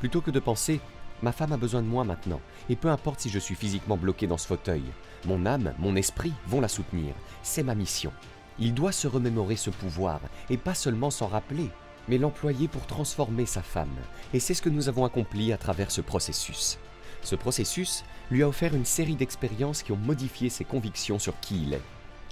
Plutôt 0.00 0.20
que 0.20 0.30
de 0.30 0.40
penser 0.40 0.80
Ma 1.20 1.32
femme 1.32 1.52
a 1.52 1.56
besoin 1.56 1.82
de 1.82 1.88
moi 1.88 2.04
maintenant, 2.04 2.40
et 2.68 2.76
peu 2.76 2.88
importe 2.88 3.20
si 3.20 3.28
je 3.28 3.40
suis 3.40 3.56
physiquement 3.56 3.96
bloqué 3.96 4.28
dans 4.28 4.38
ce 4.38 4.46
fauteuil, 4.46 4.84
mon 5.26 5.46
âme, 5.46 5.74
mon 5.78 5.96
esprit 5.96 6.32
vont 6.46 6.60
la 6.60 6.68
soutenir. 6.68 7.12
C'est 7.42 7.64
ma 7.64 7.74
mission. 7.74 8.12
Il 8.60 8.72
doit 8.72 8.92
se 8.92 9.08
remémorer 9.08 9.56
ce 9.56 9.70
pouvoir, 9.70 10.20
et 10.48 10.56
pas 10.56 10.74
seulement 10.74 11.10
s'en 11.10 11.26
rappeler, 11.26 11.70
mais 12.06 12.18
l'employer 12.18 12.68
pour 12.68 12.86
transformer 12.86 13.46
sa 13.46 13.62
femme. 13.62 13.88
Et 14.32 14.38
c'est 14.38 14.54
ce 14.54 14.62
que 14.62 14.68
nous 14.68 14.88
avons 14.88 15.04
accompli 15.04 15.52
à 15.52 15.58
travers 15.58 15.90
ce 15.90 16.00
processus. 16.00 16.78
Ce 17.22 17.34
processus 17.34 18.04
lui 18.30 18.44
a 18.44 18.48
offert 18.48 18.74
une 18.74 18.84
série 18.84 19.16
d'expériences 19.16 19.82
qui 19.82 19.90
ont 19.90 19.96
modifié 19.96 20.50
ses 20.50 20.64
convictions 20.64 21.18
sur 21.18 21.38
qui 21.40 21.62
il 21.64 21.74
est. 21.74 21.82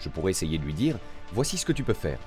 Je 0.01 0.09
pourrais 0.09 0.31
essayer 0.31 0.59
de 0.59 0.65
lui 0.65 0.75
dire, 0.75 0.97
voici 1.33 1.59
ce 1.59 1.67
que 1.67 1.73
tu 1.73 1.83
peux 1.83 1.93
faire. 1.93 2.21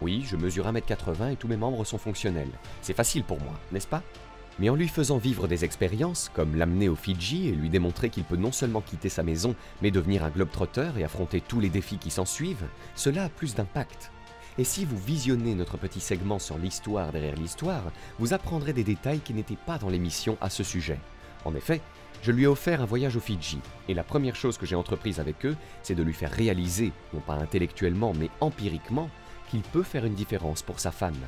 Oui, 0.00 0.24
je 0.26 0.36
mesure 0.36 0.66
1m80 0.66 1.32
et 1.32 1.36
tous 1.36 1.48
mes 1.48 1.56
membres 1.56 1.84
sont 1.84 1.98
fonctionnels. 1.98 2.50
C'est 2.80 2.96
facile 2.96 3.24
pour 3.24 3.40
moi, 3.40 3.52
n'est-ce 3.70 3.86
pas? 3.86 4.02
Mais 4.58 4.68
en 4.68 4.74
lui 4.74 4.88
faisant 4.88 5.18
vivre 5.18 5.46
des 5.46 5.64
expériences, 5.64 6.30
comme 6.34 6.56
l'amener 6.56 6.88
au 6.88 6.96
Fidji 6.96 7.48
et 7.48 7.52
lui 7.52 7.70
démontrer 7.70 8.10
qu'il 8.10 8.24
peut 8.24 8.36
non 8.36 8.52
seulement 8.52 8.80
quitter 8.80 9.08
sa 9.08 9.22
maison, 9.22 9.54
mais 9.82 9.90
devenir 9.90 10.24
un 10.24 10.30
globe-trotteur 10.30 10.98
et 10.98 11.04
affronter 11.04 11.40
tous 11.40 11.60
les 11.60 11.68
défis 11.68 11.98
qui 11.98 12.10
s'en 12.10 12.24
suivent, 12.24 12.66
cela 12.94 13.24
a 13.24 13.28
plus 13.28 13.54
d'impact. 13.54 14.10
Et 14.58 14.64
si 14.64 14.84
vous 14.84 14.98
visionnez 14.98 15.54
notre 15.54 15.76
petit 15.76 16.00
segment 16.00 16.38
sur 16.38 16.58
l'histoire 16.58 17.12
derrière 17.12 17.36
l'histoire, 17.36 17.84
vous 18.18 18.34
apprendrez 18.34 18.72
des 18.72 18.84
détails 18.84 19.20
qui 19.20 19.32
n'étaient 19.32 19.56
pas 19.56 19.78
dans 19.78 19.88
l'émission 19.88 20.36
à 20.40 20.50
ce 20.50 20.64
sujet. 20.64 20.98
En 21.44 21.54
effet, 21.54 21.80
je 22.22 22.32
lui 22.32 22.42
ai 22.44 22.46
offert 22.46 22.82
un 22.82 22.86
voyage 22.86 23.16
au 23.16 23.20
Fidji, 23.20 23.60
et 23.88 23.94
la 23.94 24.02
première 24.02 24.36
chose 24.36 24.58
que 24.58 24.66
j'ai 24.66 24.76
entreprise 24.76 25.20
avec 25.20 25.46
eux, 25.46 25.56
c'est 25.82 25.94
de 25.94 26.02
lui 26.02 26.12
faire 26.12 26.32
réaliser, 26.32 26.92
non 27.14 27.20
pas 27.20 27.34
intellectuellement, 27.34 28.12
mais 28.18 28.28
empiriquement, 28.40 29.08
qu'il 29.50 29.62
peut 29.62 29.82
faire 29.82 30.04
une 30.04 30.14
différence 30.14 30.62
pour 30.62 30.78
sa 30.78 30.92
femme. 30.92 31.18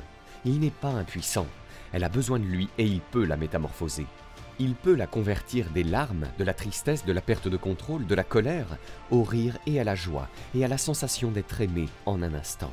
Il 0.45 0.59
n'est 0.59 0.71
pas 0.71 0.89
impuissant. 0.89 1.47
Elle 1.91 2.03
a 2.03 2.09
besoin 2.09 2.39
de 2.39 2.45
lui 2.45 2.69
et 2.77 2.85
il 2.85 3.01
peut 3.01 3.25
la 3.25 3.37
métamorphoser. 3.37 4.07
Il 4.59 4.75
peut 4.75 4.95
la 4.95 5.07
convertir 5.07 5.69
des 5.71 5.83
larmes, 5.83 6.27
de 6.37 6.43
la 6.43 6.53
tristesse, 6.53 7.05
de 7.05 7.11
la 7.11 7.21
perte 7.21 7.47
de 7.47 7.57
contrôle, 7.57 8.05
de 8.05 8.15
la 8.15 8.23
colère, 8.23 8.77
au 9.11 9.23
rire 9.23 9.57
et 9.65 9.79
à 9.79 9.83
la 9.83 9.95
joie, 9.95 10.29
et 10.55 10.63
à 10.63 10.67
la 10.67 10.77
sensation 10.77 11.31
d'être 11.31 11.59
aimé 11.59 11.89
en 12.05 12.21
un 12.21 12.33
instant. 12.33 12.71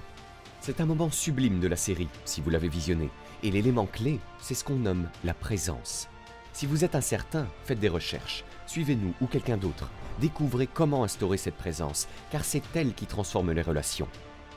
C'est 0.61 0.81
un 0.81 0.87
moment 0.87 1.11
sublime 1.11 1.59
de 1.59 1.69
la 1.69 1.77
série, 1.77 2.09
si 2.27 2.43
vous 2.43 2.51
l'avez 2.51 2.69
visionné, 2.69 3.09
et 3.43 3.51
l'élément 3.51 3.87
clé, 3.87 4.21
c'est 4.41 4.55
ce 4.55 4.63
qu'on 4.63 4.77
nomme 4.77 5.09
la 5.25 5.33
présence. 5.33 6.09
Si 6.53 6.67
vous 6.67 6.85
êtes 6.85 6.95
incertain, 6.95 7.47
faites 7.65 7.81
des 7.81 7.89
recherches, 7.89 8.45
suivez-nous 8.67 9.15
ou 9.23 9.27
quelqu'un 9.27 9.57
d'autre, 9.57 9.91
découvrez 10.21 10.67
comment 10.67 11.03
instaurer 11.03 11.39
cette 11.39 11.57
présence, 11.57 12.09
car 12.31 12.45
c'est 12.45 12.63
elle 12.75 12.93
qui 12.93 13.07
transforme 13.07 13.53
les 13.53 13.63
relations 13.63 14.09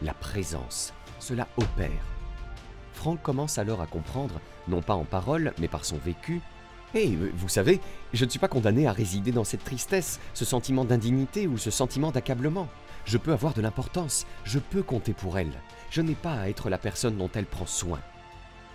la 0.01 0.13
présence. 0.13 0.93
Cela 1.19 1.47
opère. 1.57 2.03
Franck 2.93 3.21
commence 3.21 3.57
alors 3.57 3.81
à 3.81 3.87
comprendre, 3.87 4.39
non 4.67 4.81
pas 4.81 4.95
en 4.95 5.05
parole, 5.05 5.53
mais 5.59 5.67
par 5.67 5.85
son 5.85 5.97
vécu, 5.97 6.41
Hé, 6.95 7.17
vous 7.33 7.49
savez, 7.49 7.81
je 8.13 8.23
ne 8.23 8.29
suis 8.29 8.37
pas 8.37 8.47
condamné 8.47 8.85
à 8.85 8.91
résider 8.91 9.31
dans 9.31 9.43
cette 9.43 9.63
tristesse, 9.63 10.19
ce 10.35 10.45
sentiment 10.45 10.85
d'indignité 10.85 11.47
ou 11.47 11.57
ce 11.57 11.71
sentiment 11.71 12.11
d'accablement. 12.11 12.67
Je 13.05 13.17
peux 13.17 13.33
avoir 13.33 13.55
de 13.55 13.61
l'importance, 13.61 14.27
je 14.43 14.59
peux 14.59 14.83
compter 14.83 15.13
pour 15.13 15.39
elle. 15.39 15.51
Je 15.89 16.01
n'ai 16.01 16.13
pas 16.13 16.35
à 16.35 16.49
être 16.49 16.69
la 16.69 16.77
personne 16.77 17.17
dont 17.17 17.31
elle 17.33 17.47
prend 17.47 17.65
soin. 17.65 17.99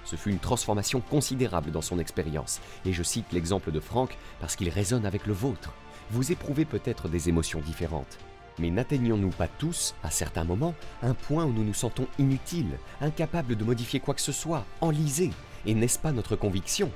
Ce 0.04 0.16
fut 0.16 0.30
une 0.30 0.40
transformation 0.40 1.00
considérable 1.00 1.70
dans 1.70 1.80
son 1.80 2.00
expérience, 2.00 2.60
et 2.84 2.92
je 2.92 3.04
cite 3.04 3.32
l'exemple 3.32 3.70
de 3.70 3.78
Franck 3.78 4.18
parce 4.40 4.56
qu'il 4.56 4.68
résonne 4.68 5.06
avec 5.06 5.26
le 5.26 5.32
vôtre. 5.32 5.72
Vous 6.10 6.32
éprouvez 6.32 6.64
peut-être 6.64 7.08
des 7.08 7.28
émotions 7.28 7.60
différentes, 7.60 8.18
mais 8.58 8.70
n'atteignons-nous 8.70 9.30
pas 9.30 9.48
tous, 9.48 9.94
à 10.02 10.10
certains 10.10 10.44
moments, 10.44 10.74
un 11.02 11.14
point 11.14 11.44
où 11.44 11.52
nous 11.52 11.64
nous 11.64 11.74
sentons 11.74 12.06
inutiles, 12.18 12.78
incapables 13.00 13.56
de 13.56 13.64
modifier 13.64 14.00
quoi 14.00 14.14
que 14.14 14.20
ce 14.20 14.32
soit, 14.32 14.64
enlisés 14.80 15.32
Et 15.66 15.74
n'est-ce 15.74 15.98
pas 15.98 16.12
notre 16.12 16.36
conviction? 16.36 16.90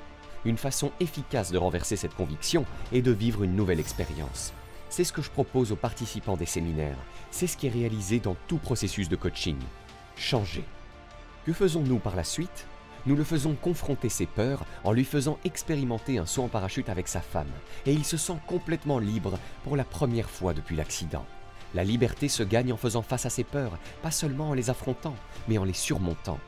Une 0.45 0.59
façon 0.59 0.91
efficace 1.01 1.53
de 1.53 1.59
renverser 1.59 1.97
cette 1.97 2.15
conviction 2.15 2.65
est 2.93 3.03
de 3.03 3.13
vivre 3.13 3.45
une 3.45 3.55
nouvelle 3.55 3.81
expérience. 3.81 4.53
C'est 4.91 5.05
ce 5.05 5.13
que 5.13 5.23
je 5.23 5.31
propose 5.31 5.73
aux 5.73 5.77
participants 5.77 6.37
des 6.37 6.47
séminaires. 6.47 6.99
C'est 7.31 7.47
ce 7.47 7.57
qui 7.57 7.67
est 7.67 7.71
réalisé 7.71 8.19
dans 8.19 8.37
tout 8.49 8.59
processus 8.59 9.09
de 9.09 9.17
coaching. 9.17 9.57
Changer. 10.17 10.65
Que 11.47 11.53
faisons-nous 11.53 11.99
par 11.99 12.17
la 12.17 12.25
suite? 12.25 12.67
Nous 13.07 13.17
le 13.17 13.25
faisons 13.25 13.55
confronter 13.55 14.09
ses 14.09 14.27
peurs 14.27 14.65
en 14.85 14.93
lui 14.93 15.05
faisant 15.05 15.39
expérimenter 15.45 16.19
un 16.19 16.27
saut 16.27 16.45
en 16.45 16.49
parachute 16.49 16.89
avec 16.89 17.09
sa 17.09 17.21
femme, 17.21 17.51
et 17.85 17.93
il 17.93 18.05
se 18.05 18.17
sent 18.17 18.37
complètement 18.47 18.99
libre 18.99 19.39
pour 19.65 19.77
la 19.77 19.85
première 19.85 20.31
fois 20.31 20.55
depuis 20.55 20.77
l'accident. 20.77 21.27
La 21.75 21.85
liberté 21.85 22.29
se 22.29 22.43
gagne 22.43 22.73
en 22.73 22.77
faisant 22.77 23.03
face 23.03 23.25
à 23.25 23.31
ses 23.31 23.45
peurs, 23.45 23.79
pas 24.03 24.11
seulement 24.11 24.51
en 24.51 24.55
les 24.55 24.69
affrontant, 24.69 25.15
mais 25.49 25.59
en 25.59 25.65
les 25.65 25.73
surmontant. 25.73 26.39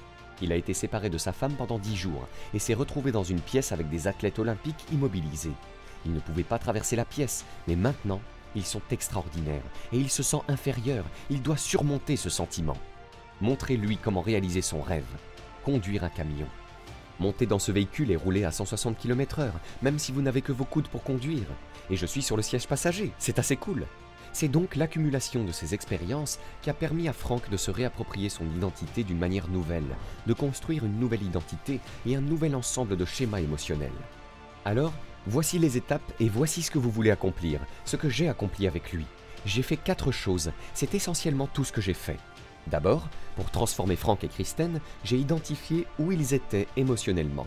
Il 0.43 0.53
a 0.53 0.57
été 0.57 0.75
séparé 0.75 1.09
de 1.09 1.19
sa 1.19 1.33
femme 1.33 1.55
pendant 1.55 1.79
dix 1.79 1.97
jours 1.97 2.29
et 2.53 2.59
s'est 2.59 2.75
retrouvé 2.75 3.13
dans 3.13 3.25
une 3.25 3.41
pièce 3.41 3.73
avec 3.73 3.89
des 3.89 4.07
athlètes 4.07 4.39
olympiques 4.39 4.85
immobilisés. 4.93 5.53
Il 6.05 6.13
ne 6.13 6.21
pouvait 6.21 6.43
pas 6.43 6.59
traverser 6.59 6.97
la 6.97 7.07
pièce, 7.07 7.45
mais 7.67 7.77
maintenant, 7.77 8.21
ils 8.55 8.67
sont 8.67 8.83
extraordinaires 8.91 9.63
et 9.93 9.99
il 9.99 10.11
se 10.11 10.23
sent 10.23 10.41
inférieur, 10.49 11.05
il 11.31 11.41
doit 11.41 11.57
surmonter 11.57 12.17
ce 12.17 12.29
sentiment. 12.29 12.77
Montrez-lui 13.41 13.97
comment 13.97 14.21
réaliser 14.21 14.63
son 14.63 14.83
rêve, 14.83 15.05
conduire 15.65 16.05
un 16.05 16.11
camion. 16.11 16.47
Monter 17.21 17.47
dans 17.47 17.59
ce 17.59 17.73
véhicule 17.73 18.11
et 18.11 18.17
rouler 18.17 18.45
à 18.45 18.51
160 18.51 18.99
km/h, 18.99 19.51
même 19.83 19.99
si 19.99 20.13
vous 20.13 20.21
n'avez 20.21 20.43
que 20.43 20.53
vos 20.53 20.65
coudes 20.65 20.89
pour 20.89 21.05
conduire. 21.05 21.47
Et 21.89 21.97
je 21.97 22.07
suis 22.07 22.23
sur 22.23 22.37
le 22.37 22.43
siège 22.43 22.67
passager, 22.67 23.13
c'est 23.19 23.39
assez 23.39 23.57
cool. 23.57 23.87
C'est 24.35 24.49
donc 24.49 24.75
l'accumulation 24.75 25.45
de 25.45 25.53
ces 25.53 25.75
expériences 25.75 26.41
qui 26.61 26.69
a 26.69 26.75
permis 26.75 27.07
à 27.07 27.13
Franck 27.13 27.49
de 27.51 27.57
se 27.57 27.71
réapproprier 27.71 28.29
son 28.29 28.45
identité 28.47 29.05
d'une 29.05 29.17
manière 29.17 29.47
nouvelle, 29.47 29.97
de 30.27 30.33
construire 30.33 30.85
une 30.85 30.99
nouvelle 30.99 31.23
identité 31.23 31.79
et 32.05 32.17
un 32.17 32.21
nouvel 32.21 32.57
ensemble 32.57 32.97
de 32.97 33.05
schémas 33.05 33.39
émotionnels. 33.39 33.93
Alors, 34.65 34.93
voici 35.29 35.61
les 35.61 35.77
étapes 35.77 36.13
et 36.19 36.29
voici 36.29 36.63
ce 36.63 36.73
que 36.73 36.81
vous 36.81 36.91
voulez 36.91 37.13
accomplir, 37.13 37.61
ce 37.85 37.95
que 37.95 38.09
j'ai 38.09 38.29
accompli 38.29 38.67
avec 38.67 38.93
lui. 38.93 39.07
J'ai 39.47 39.63
fait 39.63 39.77
quatre 39.77 40.11
choses, 40.11 40.51
c'est 40.75 40.97
essentiellement 40.97 41.47
tout 41.47 41.63
ce 41.63 41.71
que 41.71 41.81
j'ai 41.81 41.95
fait. 41.95 42.19
D'abord, 42.67 43.09
pour 43.37 43.53
transformer 43.53 43.95
Franck 43.95 44.25
et 44.25 44.29
Kristen, 44.29 44.81
j'ai 45.05 45.17
identifié 45.17 45.87
où 46.01 46.11
ils 46.11 46.35
étaient 46.35 46.67
émotionnellement. 46.77 47.47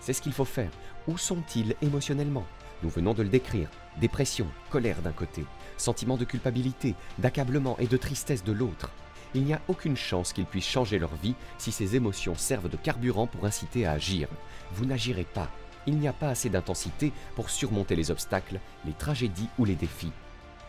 C'est 0.00 0.14
ce 0.14 0.22
qu'il 0.22 0.32
faut 0.32 0.46
faire. 0.46 0.70
Où 1.08 1.18
sont-ils 1.18 1.76
émotionnellement? 1.82 2.46
Nous 2.82 2.88
venons 2.88 3.12
de 3.12 3.22
le 3.22 3.28
décrire. 3.28 3.68
Dépression, 4.00 4.46
colère 4.70 5.02
d'un 5.02 5.12
côté, 5.12 5.44
sentiment 5.76 6.16
de 6.16 6.24
culpabilité, 6.24 6.94
d'accablement 7.18 7.78
et 7.78 7.86
de 7.86 7.96
tristesse 7.96 8.44
de 8.44 8.52
l'autre. 8.52 8.90
Il 9.34 9.44
n'y 9.44 9.54
a 9.54 9.62
aucune 9.68 9.96
chance 9.96 10.32
qu'ils 10.32 10.44
puissent 10.44 10.66
changer 10.66 10.98
leur 10.98 11.14
vie 11.14 11.34
si 11.58 11.72
ces 11.72 11.96
émotions 11.96 12.34
servent 12.34 12.68
de 12.68 12.76
carburant 12.76 13.26
pour 13.26 13.46
inciter 13.46 13.86
à 13.86 13.92
agir. 13.92 14.28
Vous 14.74 14.84
n'agirez 14.84 15.24
pas. 15.24 15.48
Il 15.86 15.96
n'y 15.96 16.08
a 16.08 16.12
pas 16.12 16.28
assez 16.28 16.50
d'intensité 16.50 17.12
pour 17.34 17.50
surmonter 17.50 17.96
les 17.96 18.10
obstacles, 18.10 18.60
les 18.84 18.92
tragédies 18.92 19.48
ou 19.58 19.64
les 19.64 19.74
défis. 19.74 20.12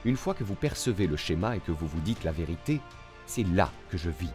Une 0.06 0.18
fois 0.18 0.34
que 0.34 0.44
vous 0.44 0.56
percevez 0.56 1.08
le 1.08 1.18
schéma 1.18 1.56
et 1.56 1.60
que 1.60 1.72
vous 1.72 1.88
vous 1.88 2.02
dites 2.02 2.24
la 2.24 2.32
vérité, 2.32 2.80
c'est 3.26 3.48
là 3.48 3.72
que 3.90 3.98
je 3.98 4.10
vis. 4.10 4.32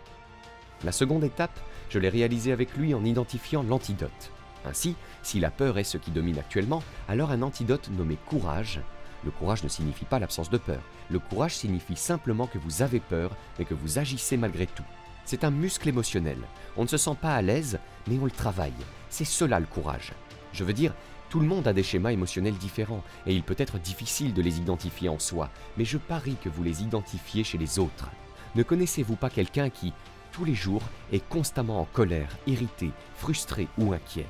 La 0.84 0.92
seconde 0.92 1.24
étape, 1.24 1.58
je 1.90 1.98
l'ai 1.98 2.08
réalisée 2.08 2.52
avec 2.52 2.76
lui 2.76 2.94
en 2.94 3.04
identifiant 3.04 3.62
l'antidote. 3.62 4.30
Ainsi, 4.64 4.94
si 5.22 5.40
la 5.40 5.50
peur 5.50 5.78
est 5.78 5.84
ce 5.84 5.98
qui 5.98 6.10
domine 6.10 6.38
actuellement, 6.38 6.82
alors 7.08 7.30
un 7.30 7.42
antidote 7.42 7.90
nommé 7.90 8.16
courage. 8.26 8.80
Le 9.24 9.30
courage 9.30 9.64
ne 9.64 9.68
signifie 9.68 10.04
pas 10.04 10.18
l'absence 10.18 10.50
de 10.50 10.58
peur. 10.58 10.80
Le 11.10 11.18
courage 11.18 11.56
signifie 11.56 11.96
simplement 11.96 12.46
que 12.46 12.58
vous 12.58 12.82
avez 12.82 13.00
peur, 13.00 13.36
mais 13.58 13.64
que 13.64 13.74
vous 13.74 13.98
agissez 13.98 14.36
malgré 14.36 14.66
tout. 14.66 14.84
C'est 15.24 15.44
un 15.44 15.50
muscle 15.50 15.88
émotionnel. 15.88 16.38
On 16.76 16.84
ne 16.84 16.88
se 16.88 16.96
sent 16.96 17.16
pas 17.20 17.34
à 17.34 17.42
l'aise, 17.42 17.78
mais 18.06 18.18
on 18.18 18.24
le 18.24 18.30
travaille. 18.30 18.72
C'est 19.10 19.24
cela 19.24 19.60
le 19.60 19.66
courage. 19.66 20.12
Je 20.52 20.64
veux 20.64 20.72
dire, 20.72 20.94
tout 21.28 21.40
le 21.40 21.46
monde 21.46 21.68
a 21.68 21.74
des 21.74 21.82
schémas 21.82 22.12
émotionnels 22.12 22.56
différents, 22.56 23.02
et 23.26 23.34
il 23.34 23.42
peut 23.42 23.56
être 23.58 23.78
difficile 23.78 24.32
de 24.32 24.40
les 24.40 24.58
identifier 24.58 25.10
en 25.10 25.18
soi, 25.18 25.50
mais 25.76 25.84
je 25.84 25.98
parie 25.98 26.36
que 26.42 26.48
vous 26.48 26.62
les 26.62 26.82
identifiez 26.82 27.44
chez 27.44 27.58
les 27.58 27.78
autres. 27.78 28.08
Ne 28.54 28.62
connaissez-vous 28.62 29.16
pas 29.16 29.28
quelqu'un 29.28 29.68
qui, 29.68 29.92
tous 30.32 30.46
les 30.46 30.54
jours, 30.54 30.82
est 31.12 31.26
constamment 31.28 31.80
en 31.80 31.84
colère, 31.84 32.30
irrité, 32.46 32.90
frustré 33.16 33.68
ou 33.76 33.92
inquiet? 33.92 34.26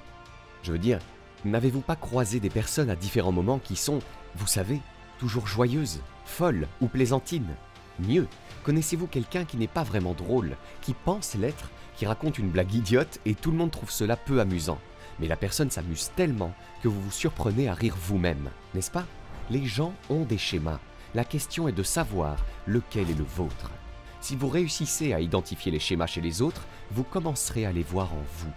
Je 0.64 0.72
veux 0.72 0.78
dire, 0.78 0.98
n'avez-vous 1.44 1.82
pas 1.82 1.94
croisé 1.94 2.40
des 2.40 2.50
personnes 2.50 2.90
à 2.90 2.96
différents 2.96 3.30
moments 3.30 3.60
qui 3.60 3.76
sont, 3.76 4.00
vous 4.38 4.46
savez, 4.46 4.80
toujours 5.18 5.46
joyeuses, 5.46 6.00
folles 6.24 6.68
ou 6.80 6.86
plaisantines 6.86 7.56
Mieux, 7.98 8.28
connaissez-vous 8.62 9.08
quelqu'un 9.08 9.44
qui 9.44 9.56
n'est 9.56 9.66
pas 9.66 9.82
vraiment 9.82 10.14
drôle, 10.14 10.56
qui 10.80 10.94
pense 10.94 11.34
l'être, 11.34 11.70
qui 11.96 12.06
raconte 12.06 12.38
une 12.38 12.50
blague 12.50 12.72
idiote 12.72 13.18
et 13.26 13.34
tout 13.34 13.50
le 13.50 13.56
monde 13.56 13.72
trouve 13.72 13.90
cela 13.90 14.16
peu 14.16 14.40
amusant? 14.40 14.78
Mais 15.18 15.26
la 15.26 15.36
personne 15.36 15.70
s'amuse 15.70 16.12
tellement 16.14 16.54
que 16.82 16.88
vous 16.88 17.00
vous 17.00 17.10
surprenez 17.10 17.68
à 17.68 17.74
rire 17.74 17.96
vous-même, 18.00 18.50
n'est-ce 18.74 18.92
pas? 18.92 19.06
Les 19.50 19.66
gens 19.66 19.92
ont 20.08 20.24
des 20.24 20.38
schémas. 20.38 20.78
La 21.14 21.24
question 21.24 21.66
est 21.66 21.72
de 21.72 21.82
savoir 21.82 22.36
lequel 22.66 23.10
est 23.10 23.18
le 23.18 23.24
vôtre. 23.24 23.70
Si 24.20 24.36
vous 24.36 24.48
réussissez 24.48 25.12
à 25.12 25.20
identifier 25.20 25.72
les 25.72 25.80
schémas 25.80 26.06
chez 26.06 26.20
les 26.20 26.42
autres, 26.42 26.66
vous 26.92 27.02
commencerez 27.02 27.66
à 27.66 27.72
les 27.72 27.82
voir 27.82 28.12
en 28.12 28.22
vous. 28.38 28.52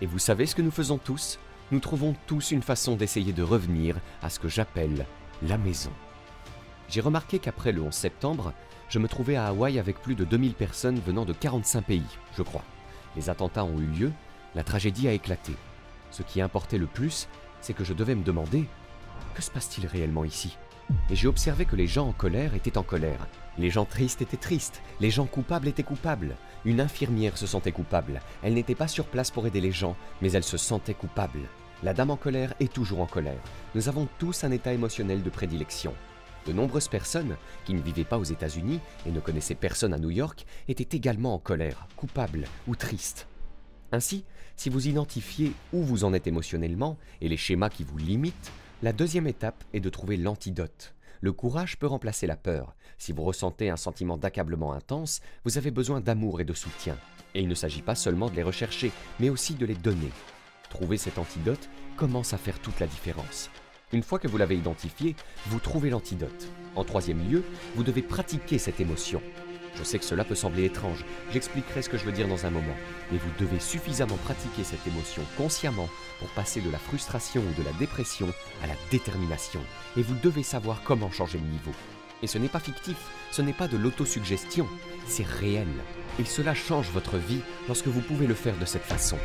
Et 0.00 0.06
vous 0.06 0.20
savez 0.20 0.46
ce 0.46 0.54
que 0.54 0.62
nous 0.62 0.70
faisons 0.70 0.98
tous? 0.98 1.40
Nous 1.72 1.80
trouvons 1.80 2.14
tous 2.26 2.52
une 2.52 2.62
façon 2.62 2.94
d'essayer 2.94 3.32
de 3.32 3.42
revenir 3.42 3.96
à 4.22 4.30
ce 4.30 4.38
que 4.38 4.48
j'appelle 4.48 5.06
la 5.42 5.58
maison. 5.58 5.90
J'ai 6.88 7.00
remarqué 7.00 7.38
qu'après 7.38 7.72
le 7.72 7.82
11 7.82 7.92
septembre, 7.92 8.52
je 8.88 8.98
me 8.98 9.08
trouvais 9.08 9.36
à 9.36 9.46
Hawaï 9.46 9.78
avec 9.78 10.00
plus 10.00 10.14
de 10.14 10.24
2000 10.24 10.54
personnes 10.54 11.00
venant 11.00 11.24
de 11.24 11.32
45 11.32 11.84
pays, 11.84 12.02
je 12.36 12.42
crois. 12.42 12.64
Les 13.16 13.30
attentats 13.30 13.64
ont 13.64 13.78
eu 13.78 13.86
lieu, 13.86 14.12
la 14.54 14.64
tragédie 14.64 15.08
a 15.08 15.12
éclaté. 15.12 15.54
Ce 16.10 16.22
qui 16.22 16.40
importait 16.40 16.78
le 16.78 16.86
plus, 16.86 17.28
c'est 17.60 17.72
que 17.72 17.84
je 17.84 17.94
devais 17.94 18.14
me 18.14 18.24
demander 18.24 18.66
que 19.34 19.42
se 19.42 19.50
passe-t-il 19.50 19.86
réellement 19.86 20.24
ici? 20.24 20.56
Et 21.10 21.16
j'ai 21.16 21.28
observé 21.28 21.64
que 21.64 21.76
les 21.76 21.86
gens 21.86 22.08
en 22.08 22.12
colère 22.12 22.54
étaient 22.54 22.78
en 22.78 22.82
colère, 22.82 23.26
les 23.58 23.70
gens 23.70 23.84
tristes 23.84 24.20
étaient 24.20 24.36
tristes, 24.36 24.82
les 25.00 25.10
gens 25.10 25.26
coupables 25.26 25.68
étaient 25.68 25.82
coupables. 25.82 26.36
Une 26.64 26.80
infirmière 26.80 27.38
se 27.38 27.46
sentait 27.46 27.72
coupable. 27.72 28.20
Elle 28.42 28.54
n'était 28.54 28.74
pas 28.74 28.88
sur 28.88 29.06
place 29.06 29.30
pour 29.30 29.46
aider 29.46 29.60
les 29.60 29.72
gens, 29.72 29.96
mais 30.20 30.32
elle 30.32 30.44
se 30.44 30.56
sentait 30.56 30.94
coupable. 30.94 31.40
La 31.84 31.92
dame 31.92 32.10
en 32.10 32.16
colère 32.16 32.54
est 32.60 32.72
toujours 32.72 33.00
en 33.00 33.06
colère. 33.06 33.42
Nous 33.74 33.90
avons 33.90 34.08
tous 34.18 34.42
un 34.42 34.50
état 34.52 34.72
émotionnel 34.72 35.22
de 35.22 35.28
prédilection. 35.28 35.92
De 36.46 36.52
nombreuses 36.54 36.88
personnes, 36.88 37.36
qui 37.66 37.74
ne 37.74 37.82
vivaient 37.82 38.04
pas 38.04 38.16
aux 38.16 38.24
États-Unis 38.24 38.80
et 39.04 39.10
ne 39.10 39.20
connaissaient 39.20 39.54
personne 39.54 39.92
à 39.92 39.98
New 39.98 40.08
York, 40.08 40.46
étaient 40.66 40.96
également 40.96 41.34
en 41.34 41.38
colère, 41.38 41.86
coupables 41.96 42.46
ou 42.66 42.74
tristes. 42.74 43.28
Ainsi, 43.92 44.24
si 44.56 44.70
vous 44.70 44.88
identifiez 44.88 45.52
où 45.74 45.82
vous 45.82 46.04
en 46.04 46.14
êtes 46.14 46.26
émotionnellement 46.26 46.96
et 47.20 47.28
les 47.28 47.36
schémas 47.36 47.68
qui 47.68 47.84
vous 47.84 47.98
limitent, 47.98 48.50
la 48.82 48.94
deuxième 48.94 49.26
étape 49.26 49.62
est 49.74 49.80
de 49.80 49.90
trouver 49.90 50.16
l'antidote. 50.16 50.94
Le 51.20 51.34
courage 51.34 51.78
peut 51.78 51.86
remplacer 51.86 52.26
la 52.26 52.36
peur. 52.36 52.74
Si 52.96 53.12
vous 53.12 53.24
ressentez 53.24 53.68
un 53.68 53.76
sentiment 53.76 54.16
d'accablement 54.16 54.72
intense, 54.72 55.20
vous 55.44 55.58
avez 55.58 55.70
besoin 55.70 56.00
d'amour 56.00 56.40
et 56.40 56.44
de 56.46 56.54
soutien. 56.54 56.96
Et 57.34 57.42
il 57.42 57.48
ne 57.48 57.54
s'agit 57.54 57.82
pas 57.82 57.94
seulement 57.94 58.30
de 58.30 58.36
les 58.36 58.42
rechercher, 58.42 58.90
mais 59.20 59.28
aussi 59.28 59.52
de 59.52 59.66
les 59.66 59.74
donner. 59.74 60.10
Trouver 60.74 60.96
cet 60.96 61.18
antidote 61.18 61.68
commence 61.96 62.34
à 62.34 62.38
faire 62.38 62.58
toute 62.58 62.80
la 62.80 62.86
différence. 62.86 63.50
Une 63.92 64.02
fois 64.02 64.18
que 64.18 64.28
vous 64.28 64.38
l'avez 64.38 64.56
identifié, 64.56 65.14
vous 65.46 65.60
trouvez 65.60 65.90
l'antidote. 65.90 66.48
En 66.74 66.84
troisième 66.84 67.28
lieu, 67.30 67.44
vous 67.76 67.84
devez 67.84 68.02
pratiquer 68.02 68.58
cette 68.58 68.80
émotion. 68.80 69.22
Je 69.76 69.82
sais 69.82 69.98
que 69.98 70.04
cela 70.04 70.24
peut 70.24 70.34
sembler 70.34 70.64
étrange, 70.64 71.04
j'expliquerai 71.32 71.82
ce 71.82 71.88
que 71.88 71.98
je 71.98 72.04
veux 72.04 72.12
dire 72.12 72.28
dans 72.28 72.46
un 72.46 72.50
moment, 72.50 72.76
mais 73.10 73.18
vous 73.18 73.30
devez 73.40 73.58
suffisamment 73.58 74.16
pratiquer 74.18 74.62
cette 74.62 74.86
émotion 74.86 75.22
consciemment 75.36 75.88
pour 76.20 76.28
passer 76.28 76.60
de 76.60 76.70
la 76.70 76.78
frustration 76.78 77.42
ou 77.42 77.60
de 77.60 77.64
la 77.64 77.72
dépression 77.72 78.28
à 78.62 78.68
la 78.68 78.74
détermination, 78.90 79.60
et 79.96 80.02
vous 80.02 80.14
devez 80.22 80.44
savoir 80.44 80.82
comment 80.84 81.10
changer 81.10 81.38
le 81.38 81.46
niveau. 81.46 81.72
Et 82.22 82.28
ce 82.28 82.38
n'est 82.38 82.48
pas 82.48 82.60
fictif, 82.60 82.96
ce 83.32 83.42
n'est 83.42 83.52
pas 83.52 83.66
de 83.66 83.76
l'autosuggestion, 83.76 84.68
c'est 85.06 85.26
réel. 85.26 85.68
Et 86.20 86.24
cela 86.24 86.54
change 86.54 86.90
votre 86.90 87.16
vie 87.16 87.40
lorsque 87.66 87.88
vous 87.88 88.00
pouvez 88.00 88.28
le 88.28 88.34
faire 88.34 88.56
de 88.56 88.64
cette 88.64 88.84
façon. 88.84 89.18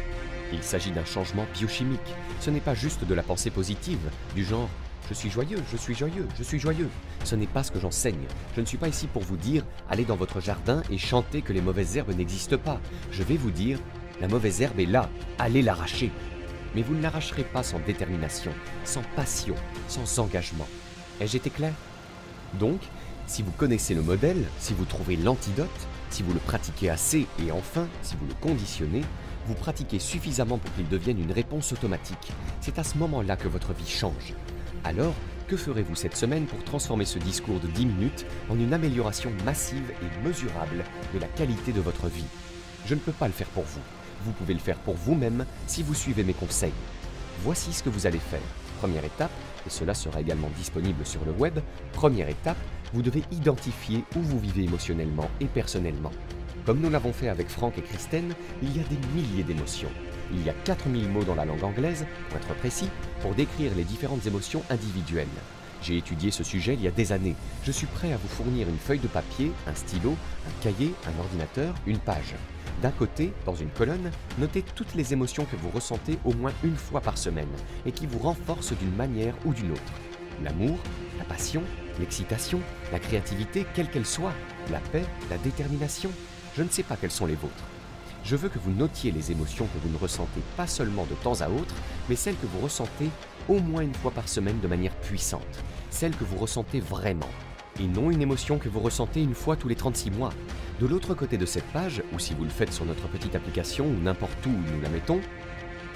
Il 0.52 0.64
s'agit 0.64 0.92
d'un 0.92 1.06
changement 1.06 1.46
biochimique, 1.54 2.00
ce 2.40 2.50
n'est 2.50 2.60
pas 2.60 2.74
juste 2.74 3.06
de 3.06 3.14
la 3.14 3.24
pensée 3.24 3.52
positive, 3.52 4.00
du 4.36 4.44
genre 4.44 4.70
je 5.10 5.16
suis 5.16 5.32
joyeux, 5.32 5.58
je 5.72 5.78
suis 5.78 5.96
joyeux, 5.96 6.28
je 6.38 6.44
suis 6.44 6.60
joyeux. 6.60 6.90
Ce 7.24 7.36
n'est 7.36 7.48
pas 7.48 7.64
ce 7.64 7.72
que 7.72 7.80
j'enseigne. 7.80 8.28
Je 8.56 8.62
ne 8.62 8.66
suis 8.68 8.78
pas 8.78 8.88
ici 8.88 9.08
pour 9.08 9.24
vous 9.24 9.38
dire 9.38 9.66
allez 9.90 10.06
dans 10.06 10.16
votre 10.16 10.40
jardin 10.40 10.84
et 10.92 11.00
chantez 11.00 11.42
que 11.42 11.52
les 11.52 11.62
mauvaises 11.62 11.98
herbes 11.98 12.16
n'existent 12.16 12.60
pas. 12.60 12.80
Je 13.12 13.24
vais 13.24 13.36
vous 13.36 13.50
dire 13.50 13.80
la 14.22 14.28
mauvaise 14.28 14.62
herbe 14.62 14.80
est 14.80 14.86
là, 14.86 15.10
allez 15.40 15.64
l'arracher. 15.64 16.12
Mais 16.76 16.84
vous 16.84 16.94
ne 16.94 17.02
l'arracherez 17.02 17.44
pas 17.44 17.64
sans 17.64 17.80
détermination, 17.80 18.52
sans 18.84 19.02
passion, 19.16 19.56
sans 19.88 20.20
engagement. 20.20 20.68
Ai-je 21.20 21.38
été 21.38 21.50
clair? 21.50 21.74
Donc, 22.60 22.80
si 23.26 23.42
vous 23.42 23.52
connaissez 23.52 23.96
le 23.96 24.04
modèle, 24.04 24.44
si 24.60 24.76
vous 24.76 24.86
trouvez 24.86 25.16
l'antidote, 25.16 25.70
si 26.12 26.22
vous 26.22 26.34
le 26.34 26.40
pratiquez 26.40 26.92
assez 26.92 27.26
et 27.44 27.52
enfin, 27.52 27.88
si 28.04 28.16
vous 28.16 28.28
le 28.28 28.36
conditionnez, 28.36 29.02
vous 29.50 29.56
pratiquez 29.56 29.98
suffisamment 29.98 30.60
pour 30.60 30.72
qu'il 30.76 30.88
devienne 30.88 31.20
une 31.20 31.32
réponse 31.32 31.74
automatique. 31.74 32.32
C'est 32.62 32.78
à 32.78 32.84
ce 32.84 33.00
moment-là 33.00 33.36
que 33.36 33.48
votre 33.48 33.74
vie 33.74 33.90
change. 33.90 34.36
Alors, 34.84 35.16
que 35.48 35.58
ferez-vous 35.58 35.96
cette 35.96 36.16
semaine 36.16 36.46
pour 36.46 36.64
transformer 36.64 37.06
ce 37.06 37.18
discours 37.18 37.60
de 37.60 37.66
10 37.66 37.88
minutes 37.88 38.28
en 38.52 38.60
une 38.60 38.76
amélioration 38.76 39.32
massive 39.44 39.92
et 40.04 40.24
mesurable 40.24 40.84
de 41.16 41.20
la 41.20 41.26
qualité 41.26 41.72
de 41.72 41.82
votre 41.82 42.06
vie? 42.10 42.28
Je 42.86 42.94
ne 42.94 43.00
peux 43.00 43.12
pas 43.12 43.26
le 43.26 43.34
faire 43.34 43.48
pour 43.48 43.64
vous. 43.64 43.82
Vous 44.24 44.34
pouvez 44.34 44.54
le 44.54 44.60
faire 44.60 44.78
pour 44.78 44.94
vous-même 44.94 45.48
si 45.66 45.82
vous 45.82 45.96
suivez 45.96 46.24
mes 46.24 46.34
conseils. 46.34 46.72
Voici 47.42 47.74
ce 47.74 47.82
que 47.82 47.90
vous 47.90 48.06
allez 48.06 48.20
faire. 48.20 48.40
Première 48.78 49.04
étape, 49.04 49.32
et 49.66 49.72
cela 49.72 49.96
sera 49.96 50.22
également 50.22 50.52
disponible 50.58 51.08
sur 51.08 51.26
le 51.26 51.32
web, 51.32 51.58
première 51.92 52.30
étape, 52.30 52.58
vous 52.94 53.02
devez 53.02 53.24
identifier 53.32 54.04
où 54.16 54.20
vous 54.20 54.40
vivez 54.40 54.66
émotionnellement 54.66 55.28
et 55.42 55.46
personnellement. 55.46 56.12
Comme 56.66 56.82
nous 56.82 56.90
l'avons 56.90 57.14
fait 57.14 57.30
avec 57.30 57.50
Franck 57.50 57.78
et 57.78 57.82
Kristen, 57.82 58.34
il 58.62 58.76
y 58.76 58.80
a 58.80 58.84
des 58.84 58.98
milliers 59.16 59.44
d'émotions. 59.44 59.90
Il 60.32 60.44
y 60.44 60.50
a 60.50 60.54
4000 60.66 61.10
mots 61.10 61.24
dans 61.24 61.36
la 61.36 61.46
langue 61.46 61.64
anglaise, 61.64 62.06
pour 62.30 62.38
être 62.38 62.54
précis, 62.56 62.90
pour 63.22 63.34
décrire 63.34 63.74
les 63.76 63.84
différentes 63.84 64.26
émotions 64.28 64.62
individuelles. 64.70 65.28
J'ai 65.82 65.98
étudié 65.98 66.30
ce 66.30 66.44
sujet 66.44 66.74
il 66.74 66.82
y 66.82 66.88
a 66.88 66.92
des 66.92 67.12
années. 67.12 67.36
Je 67.64 67.72
suis 67.72 67.88
prêt 67.88 68.12
à 68.12 68.18
vous 68.18 68.28
fournir 68.28 68.68
une 68.68 68.78
feuille 68.78 69.00
de 69.00 69.08
papier, 69.08 69.52
un 69.66 69.74
stylo, 69.74 70.12
un 70.12 70.64
cahier, 70.64 70.94
un 71.08 71.20
ordinateur, 71.20 71.74
une 71.88 72.00
page. 72.00 72.36
D'un 72.82 72.92
côté, 72.92 73.34
dans 73.46 73.56
une 73.56 73.70
colonne, 73.70 74.12
notez 74.38 74.64
toutes 74.76 74.96
les 74.96 75.14
émotions 75.14 75.46
que 75.46 75.56
vous 75.56 75.70
ressentez 75.70 76.20
au 76.26 76.34
moins 76.34 76.54
une 76.64 76.76
fois 76.76 77.02
par 77.02 77.18
semaine 77.18 77.50
et 77.86 77.92
qui 77.92 78.08
vous 78.08 78.20
renforcent 78.20 78.78
d'une 78.78 78.96
manière 78.96 79.36
ou 79.46 79.54
d'une 79.54 79.72
autre. 79.72 79.94
L'amour, 80.44 80.78
la 81.18 81.26
passion, 81.26 81.64
l'excitation, 82.00 82.62
la 82.92 83.00
créativité, 83.00 83.66
quelle 83.74 83.90
qu'elle 83.90 84.06
soit, 84.06 84.34
la 84.72 84.80
paix, 84.80 85.04
la 85.30 85.38
détermination. 85.38 86.12
Je 86.58 86.64
ne 86.64 86.70
sais 86.70 86.84
pas 86.84 86.96
quelles 86.96 87.12
sont 87.12 87.26
les 87.26 87.36
vôtres. 87.36 87.54
Je 88.24 88.36
veux 88.36 88.50
que 88.50 88.60
vous 88.60 88.72
notiez 88.72 89.12
les 89.12 89.32
émotions 89.32 89.66
que 89.66 89.80
vous 89.82 89.94
ne 89.94 89.98
ressentez 89.98 90.42
pas 90.58 90.68
seulement 90.68 91.06
de 91.06 91.16
temps 91.16 91.42
à 91.42 91.50
autre, 91.50 91.74
mais 92.10 92.16
celles 92.16 92.38
que 92.38 92.48
vous 92.48 92.60
ressentez 92.60 93.10
au 93.48 93.60
moins 93.60 93.82
une 93.82 93.94
fois 93.94 94.12
par 94.12 94.28
semaine 94.28 94.60
de 94.60 94.68
manière 94.68 94.96
puissante, 94.96 95.64
celles 95.90 96.16
que 96.16 96.24
vous 96.24 96.38
ressentez 96.38 96.80
vraiment, 96.80 97.30
et 97.80 97.88
non 97.88 98.12
une 98.12 98.22
émotion 98.22 98.58
que 98.58 98.70
vous 98.70 98.82
ressentez 98.82 99.24
une 99.24 99.34
fois 99.34 99.56
tous 99.56 99.68
les 99.68 99.76
36 99.76 100.12
mois. 100.12 100.34
De 100.80 100.86
l'autre 100.86 101.14
côté 101.14 101.38
de 101.38 101.46
cette 101.46 101.72
page, 101.72 102.04
ou 102.14 102.20
si 102.20 102.34
vous 102.34 102.44
le 102.44 102.50
faites 102.50 102.74
sur 102.74 102.86
notre 102.86 103.08
petite 103.08 103.36
application 103.36 103.86
ou 103.86 104.00
n'importe 104.02 104.46
où 104.46 104.50
nous 104.50 104.82
la 104.82 104.90
mettons, 104.90 105.22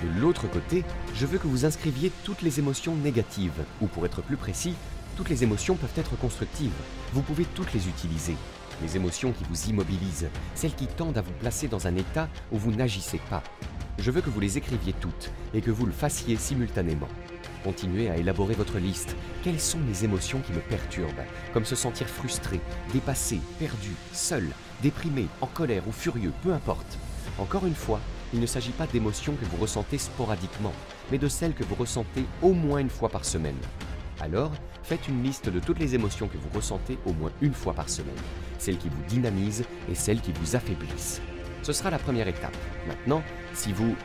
de 0.01 0.19
l'autre 0.19 0.47
côté, 0.49 0.83
je 1.15 1.25
veux 1.25 1.37
que 1.37 1.47
vous 1.47 1.65
inscriviez 1.65 2.11
toutes 2.23 2.41
les 2.41 2.59
émotions 2.59 2.95
négatives, 2.95 3.63
ou 3.81 3.87
pour 3.87 4.05
être 4.05 4.21
plus 4.21 4.37
précis, 4.37 4.75
toutes 5.15 5.29
les 5.29 5.43
émotions 5.43 5.75
peuvent 5.75 5.89
être 5.97 6.17
constructives. 6.17 6.71
Vous 7.13 7.21
pouvez 7.21 7.45
toutes 7.45 7.73
les 7.73 7.87
utiliser 7.87 8.35
les 8.81 8.95
émotions 8.95 9.31
qui 9.31 9.43
vous 9.49 9.69
immobilisent, 9.69 10.29
celles 10.55 10.75
qui 10.75 10.87
tendent 10.87 11.17
à 11.17 11.21
vous 11.21 11.33
placer 11.33 11.67
dans 11.67 11.87
un 11.87 11.95
état 11.95 12.29
où 12.51 12.57
vous 12.57 12.71
n'agissez 12.71 13.19
pas. 13.29 13.43
Je 13.99 14.11
veux 14.11 14.21
que 14.21 14.29
vous 14.29 14.39
les 14.39 14.57
écriviez 14.57 14.93
toutes 14.93 15.31
et 15.53 15.61
que 15.61 15.71
vous 15.71 15.85
le 15.85 15.91
fassiez 15.91 16.35
simultanément. 16.35 17.07
Continuez 17.63 18.09
à 18.09 18.17
élaborer 18.17 18.55
votre 18.55 18.77
liste. 18.77 19.15
Quelles 19.43 19.59
sont 19.59 19.79
les 19.87 20.03
émotions 20.03 20.41
qui 20.41 20.51
me 20.51 20.59
perturbent? 20.59 21.23
Comme 21.53 21.65
se 21.65 21.75
sentir 21.75 22.07
frustré, 22.07 22.59
dépassé, 22.91 23.39
perdu, 23.59 23.91
seul, 24.11 24.49
déprimé, 24.81 25.27
en 25.39 25.47
colère 25.47 25.87
ou 25.87 25.91
furieux, 25.91 26.33
peu 26.41 26.51
importe. 26.51 26.97
Encore 27.39 27.65
une 27.65 27.75
fois, 27.75 28.01
il 28.33 28.39
ne 28.39 28.45
s'agit 28.45 28.71
pas 28.71 28.87
d'émotions 28.87 29.35
que 29.35 29.45
vous 29.45 29.61
ressentez 29.61 29.97
sporadiquement, 29.97 30.73
mais 31.11 31.17
de 31.17 31.27
celles 31.27 31.53
que 31.53 31.63
vous 31.63 31.75
ressentez 31.75 32.25
au 32.41 32.51
moins 32.51 32.79
une 32.79 32.89
fois 32.89 33.09
par 33.09 33.23
semaine. 33.23 33.55
Alors, 34.19 34.51
faites 34.83 35.07
une 35.07 35.23
liste 35.23 35.49
de 35.49 35.59
toutes 35.59 35.79
les 35.79 35.95
émotions 35.95 36.27
que 36.27 36.37
vous 36.37 36.49
ressentez 36.53 36.97
au 37.05 37.13
moins 37.13 37.31
une 37.41 37.53
fois 37.53 37.73
par 37.73 37.89
semaine, 37.89 38.13
celles 38.59 38.77
qui 38.77 38.89
vous 38.89 39.03
dynamisent 39.07 39.65
et 39.89 39.95
celles 39.95 40.21
qui 40.21 40.33
vous 40.33 40.55
affaiblissent. 40.55 41.21
Ce 41.63 41.73
sera 41.73 41.89
la 41.89 41.99
première 41.99 42.27
étape. 42.27 42.55
Maintenant, 42.87 43.23
si 43.53 43.71
vous... 43.71 43.95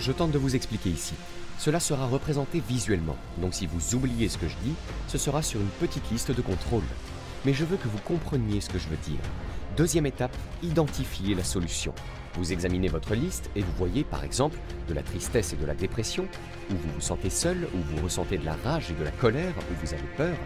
Je 0.00 0.12
tente 0.12 0.30
de 0.30 0.38
vous 0.38 0.56
expliquer 0.56 0.90
ici. 0.90 1.14
Cela 1.58 1.80
sera 1.80 2.06
représenté 2.06 2.62
visuellement, 2.66 3.16
donc 3.38 3.52
si 3.52 3.66
vous 3.66 3.94
oubliez 3.94 4.28
ce 4.28 4.38
que 4.38 4.48
je 4.48 4.56
dis, 4.62 4.74
ce 5.08 5.18
sera 5.18 5.42
sur 5.42 5.60
une 5.60 5.66
petite 5.66 6.08
liste 6.10 6.30
de 6.30 6.40
contrôle. 6.40 6.84
Mais 7.44 7.52
je 7.52 7.64
veux 7.64 7.76
que 7.76 7.88
vous 7.88 7.98
compreniez 7.98 8.60
ce 8.60 8.70
que 8.70 8.78
je 8.78 8.88
veux 8.88 8.96
dire. 8.96 9.20
Deuxième 9.78 10.06
étape, 10.06 10.36
identifier 10.64 11.36
la 11.36 11.44
solution. 11.44 11.94
Vous 12.34 12.52
examinez 12.52 12.88
votre 12.88 13.14
liste 13.14 13.48
et 13.54 13.60
vous 13.60 13.72
voyez 13.78 14.02
par 14.02 14.24
exemple 14.24 14.58
de 14.88 14.92
la 14.92 15.04
tristesse 15.04 15.52
et 15.52 15.56
de 15.56 15.64
la 15.64 15.76
dépression, 15.76 16.26
où 16.68 16.74
vous 16.74 16.94
vous 16.96 17.00
sentez 17.00 17.30
seul, 17.30 17.68
où 17.72 17.78
vous 17.78 18.02
ressentez 18.02 18.38
de 18.38 18.44
la 18.44 18.56
rage 18.64 18.90
et 18.90 18.94
de 18.94 19.04
la 19.04 19.12
colère, 19.12 19.54
où 19.56 19.74
vous 19.80 19.94
avez 19.94 20.08
peur. 20.16 20.36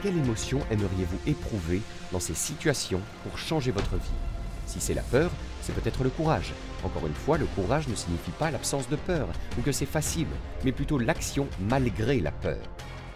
Quelle 0.00 0.16
émotion 0.16 0.60
aimeriez-vous 0.70 1.18
éprouver 1.26 1.80
dans 2.12 2.20
ces 2.20 2.34
situations 2.34 3.00
pour 3.24 3.36
changer 3.36 3.72
votre 3.72 3.96
vie? 3.96 4.20
Si 4.66 4.78
c'est 4.80 4.94
la 4.94 5.02
peur, 5.02 5.32
c'est 5.60 5.74
peut-être 5.74 6.04
le 6.04 6.10
courage. 6.10 6.52
Encore 6.84 7.08
une 7.08 7.14
fois, 7.14 7.36
le 7.36 7.46
courage 7.46 7.88
ne 7.88 7.96
signifie 7.96 8.30
pas 8.38 8.52
l'absence 8.52 8.88
de 8.88 8.94
peur 8.94 9.26
ou 9.58 9.62
que 9.62 9.72
c'est 9.72 9.86
facile, 9.86 10.28
mais 10.64 10.70
plutôt 10.70 10.98
l'action 10.98 11.48
malgré 11.68 12.20
la 12.20 12.30
peur 12.30 12.60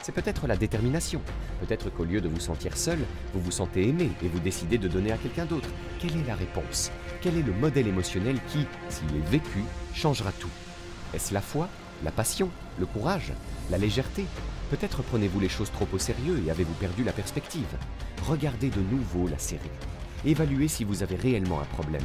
c'est 0.02 0.12
peut-être 0.12 0.46
la 0.46 0.56
détermination. 0.56 1.20
Peut-être 1.60 1.88
qu'au 1.90 2.04
lieu 2.04 2.20
de 2.20 2.28
vous 2.28 2.40
sentir 2.40 2.76
seul, 2.76 2.98
vous 3.32 3.40
vous 3.40 3.50
sentez 3.50 3.88
aimé 3.88 4.10
et 4.22 4.28
vous 4.28 4.40
décidez 4.40 4.76
de 4.76 4.88
donner 4.88 5.12
à 5.12 5.16
quelqu'un 5.16 5.46
d'autre. 5.46 5.68
Quelle 6.00 6.16
est 6.16 6.26
la 6.26 6.34
réponse? 6.34 6.90
Quel 7.20 7.38
est 7.38 7.42
le 7.42 7.52
modèle 7.52 7.86
émotionnel 7.86 8.38
qui, 8.48 8.66
s'il 8.88 9.16
est 9.16 9.30
vécu, 9.30 9.62
changera 9.94 10.32
tout? 10.32 10.50
Est-ce 11.14 11.32
la 11.32 11.40
foi 11.40 11.68
La 12.04 12.10
passion 12.10 12.50
Le 12.78 12.86
courage 12.86 13.32
La 13.70 13.78
légèreté? 13.78 14.26
Peut-être 14.70 15.02
prenez-vous 15.02 15.38
les 15.38 15.48
choses 15.48 15.70
trop 15.70 15.86
au 15.92 15.98
sérieux 15.98 16.42
et 16.44 16.50
avez-vous 16.50 16.74
perdu 16.74 17.04
la 17.04 17.12
perspective? 17.12 17.76
Regardez 18.26 18.70
de 18.70 18.80
nouveau 18.80 19.28
la 19.28 19.38
série. 19.38 19.60
Évaluez 20.24 20.68
si 20.68 20.84
vous 20.84 21.02
avez 21.02 21.16
réellement 21.16 21.60
un 21.60 21.76
problème. 21.76 22.02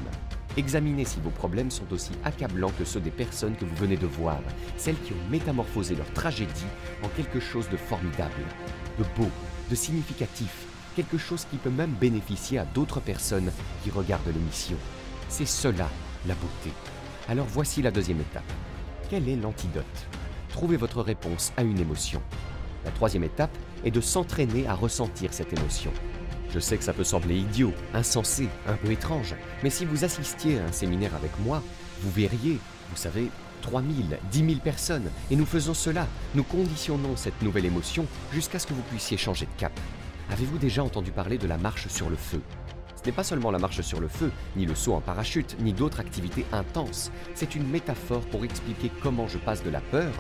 Examinez 0.58 1.06
si 1.06 1.20
vos 1.20 1.30
problèmes 1.30 1.70
sont 1.70 1.94
aussi 1.94 2.10
accablants 2.24 2.72
que 2.80 2.84
ceux 2.84 3.00
des 3.00 3.12
personnes 3.12 3.56
que 3.56 3.64
vous 3.64 3.76
venez 3.76 3.96
de 3.96 4.08
voir, 4.08 4.40
celles 4.76 5.00
qui 5.02 5.14
ont 5.14 5.30
métamorphosé 5.30 5.94
leur 5.94 6.12
tragédie 6.14 6.66
en 7.04 7.10
quelque 7.10 7.40
chose 7.40 7.70
de 7.70 7.78
formidable, 7.78 8.34
de 8.98 9.04
beau, 9.16 9.30
de 9.70 9.76
significatif, 9.76 10.66
quelque 10.96 11.20
chose 11.20 11.46
qui 11.52 11.58
peut 11.58 11.70
même 11.70 11.92
bénéficier 11.92 12.58
à 12.58 12.66
d'autres 12.66 13.00
personnes 13.00 13.52
qui 13.84 13.92
regardent 13.92 14.34
l'émission. 14.34 14.78
C'est 15.30 15.46
cela, 15.46 15.88
la 16.26 16.34
beauté. 16.34 16.72
Alors 17.30 17.46
voici 17.46 17.84
la 17.84 17.92
deuxième 17.92 18.22
étape. 18.22 18.52
Quel 19.12 19.30
est 19.30 19.36
l'antidote? 19.36 19.86
Trouvez 20.50 20.78
votre 20.78 21.04
réponse 21.04 21.54
à 21.56 21.62
une 21.62 21.80
émotion. 21.80 22.24
La 22.84 22.90
troisième 22.90 23.26
étape 23.26 23.56
est 23.86 23.92
de 23.92 24.02
s'entraîner 24.02 24.66
à 24.66 24.74
ressentir 24.74 25.34
cette 25.34 25.54
émotion. 25.54 25.92
Je 26.58 26.60
sais 26.60 26.76
que 26.76 26.84
ça 26.84 26.94
peut 26.94 27.04
sembler 27.04 27.38
idiot, 27.38 27.72
insensé, 27.94 28.50
un 28.66 28.74
peu 28.78 28.90
étrange, 28.90 29.36
mais 29.62 29.70
si 29.70 29.86
vous 29.86 30.04
assistiez 30.04 30.58
à 30.58 30.64
un 30.64 30.72
séminaire 30.72 31.14
avec 31.14 31.30
moi, 31.46 31.62
vous 32.02 32.10
verriez, 32.10 32.58
vous 32.90 32.96
savez, 32.96 33.30
3000, 33.62 34.18
10 34.32 34.40
000 34.40 34.60
personnes, 34.64 35.12
et 35.30 35.36
nous 35.36 35.46
faisons 35.46 35.76
cela, 35.76 36.08
nous 36.34 36.44
conditionnons 36.44 37.16
cette 37.16 37.40
nouvelle 37.44 37.66
émotion 37.66 38.08
jusqu'à 38.34 38.58
ce 38.58 38.66
que 38.66 38.74
vous 38.74 38.82
puissiez 38.90 39.18
changer 39.18 39.46
de 39.46 39.52
cap. 39.60 39.80
Avez-vous 40.32 40.58
déjà 40.58 40.84
entendu 40.84 41.12
parler 41.12 41.38
de 41.38 41.46
la 41.46 41.60
marche 41.60 41.90
sur 41.90 42.10
le 42.10 42.16
feu? 42.16 42.42
N'est 43.08 43.14
pas 43.14 43.24
seulement 43.24 43.52
la 43.52 43.58
marche 43.58 43.80
sur 43.80 44.02
le 44.02 44.10
feu, 44.10 44.32
ni 44.58 44.66
le 44.66 44.76
saut 44.76 44.94
en 44.94 45.00
parachute, 45.00 45.56
ni 45.62 45.72
d'autres 45.72 46.02
activités 46.02 46.46
intenses, 46.52 47.10
c'est 47.36 47.56
une 47.56 47.66
métaphore 47.66 48.26
pour 48.28 48.44
expliquer 48.44 48.92
comment 49.02 49.30
je 49.30 49.38
passe 49.38 49.64
de 49.64 49.70
la 49.70 49.80
peur, 49.80 50.12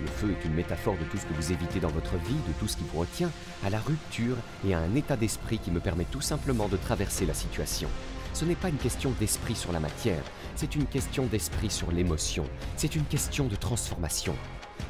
le 0.00 0.06
feu 0.06 0.30
est 0.30 0.44
une 0.46 0.54
métaphore 0.54 0.94
de 0.94 1.04
tout 1.10 1.16
ce 1.16 1.26
que 1.26 1.34
vous 1.34 1.50
évitez 1.50 1.80
dans 1.80 1.88
votre 1.88 2.16
vie, 2.18 2.34
de 2.46 2.52
tout 2.60 2.68
ce 2.68 2.76
qui 2.76 2.84
vous 2.92 3.00
retient, 3.00 3.32
à 3.64 3.70
la 3.70 3.80
rupture 3.80 4.36
et 4.64 4.74
à 4.74 4.78
un 4.78 4.94
état 4.94 5.16
d'esprit 5.16 5.58
qui 5.58 5.72
me 5.72 5.80
permet 5.80 6.04
tout 6.04 6.20
simplement 6.20 6.68
de 6.68 6.76
traverser 6.76 7.26
la 7.26 7.34
situation. 7.34 7.88
Ce 8.32 8.44
n'est 8.44 8.54
pas 8.54 8.68
une 8.68 8.76
question 8.76 9.12
d'esprit 9.18 9.56
sur 9.56 9.72
la 9.72 9.80
matière, 9.80 10.22
c'est 10.54 10.76
une 10.76 10.86
question 10.86 11.26
d'esprit 11.26 11.70
sur 11.70 11.90
l'émotion, 11.90 12.44
c'est 12.76 12.94
une 12.94 13.06
question 13.06 13.46
de 13.46 13.56
transformation. 13.56 14.36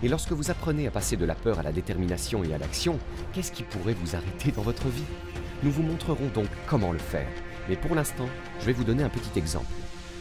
Et 0.03 0.09
lorsque 0.09 0.33
vous 0.33 0.51
apprenez 0.51 0.89
à 0.89 0.91
passer 0.91 1.17
de 1.17 1.25
la 1.25 1.35
peur 1.35 1.59
à 1.59 1.63
la 1.63 1.73
détermination 1.73 2.45
et 2.45 2.53
à 2.53 2.59
l'action, 2.59 2.99
qu'est-ce 3.33 3.53
qui 3.53 3.63
pourrait 3.63 3.95
vous 3.95 4.15
arrêter 4.15 4.53
dans 4.53 4.63
votre 4.63 4.89
vie? 4.89 5.05
Nous 5.63 5.71
vous 5.71 5.83
montrerons 5.83 6.29
donc 6.35 6.49
comment 6.67 6.93
le 6.93 6.99
faire. 6.99 7.29
Mais 7.69 7.77
pour 7.77 7.95
l'instant, 7.95 8.29
je 8.61 8.67
vais 8.67 8.73
vous 8.73 8.85
donner 8.85 9.03
un 9.03 9.09
petit 9.09 9.39
exemple. 9.39 9.73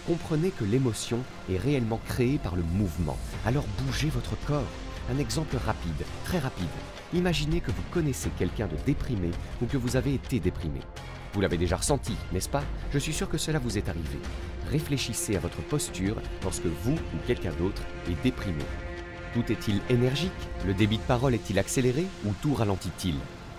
Comprenez 0.08 0.51
que 0.51 0.63
l'émotion 0.63 1.19
est 1.49 1.58
réellement 1.58 1.99
créée 2.08 2.38
par 2.38 2.55
le 2.55 2.63
mouvement. 2.63 3.17
Alors 3.45 3.65
bougez 3.79 4.10
votre 4.10 4.36
corps. 4.45 4.63
Un 5.12 5.19
exemple 5.19 5.58
rapide, 5.58 6.05
très 6.25 6.39
rapide. 6.39 6.67
Imaginez 7.13 7.62
que 7.62 7.71
vous 7.71 7.84
connaissez 7.91 8.29
quelqu'un 8.38 8.67
de 8.67 8.75
déprimé 8.86 9.29
ou 9.62 9.65
que 9.65 9.77
vous 9.77 9.95
avez 9.95 10.13
été 10.15 10.39
déprimé. 10.39 10.79
Vous 11.34 11.41
l'avez 11.41 11.58
déjà 11.58 11.77
ressenti, 11.77 12.15
n'est-ce 12.31 12.49
pas? 12.49 12.63
Je 12.91 12.97
suis 12.97 13.13
sûr 13.13 13.29
que 13.29 13.38
cela 13.38 13.60
vous 13.60 13.77
est 13.77 13.89
arrivé. 13.89 14.19
Réfléchissez 14.71 15.36
à 15.36 15.39
votre 15.39 15.62
posture 15.62 16.15
lorsque 16.43 16.65
vous 16.65 16.93
ou 16.93 17.27
quelqu'un 17.27 17.51
d'autre 17.60 17.84
est 18.10 18.23
déprimé. 18.23 18.63
Tout 19.34 19.51
est-il 19.51 19.81
énergique? 19.89 20.31
Le 20.65 20.73
débit 20.73 20.97
de 20.97 21.03
parole 21.03 21.36
est-il 21.36 21.60
accéléré 21.60 22.05
ou 22.25 22.34
tout 22.41 22.53
ralentit-il? 22.53 23.15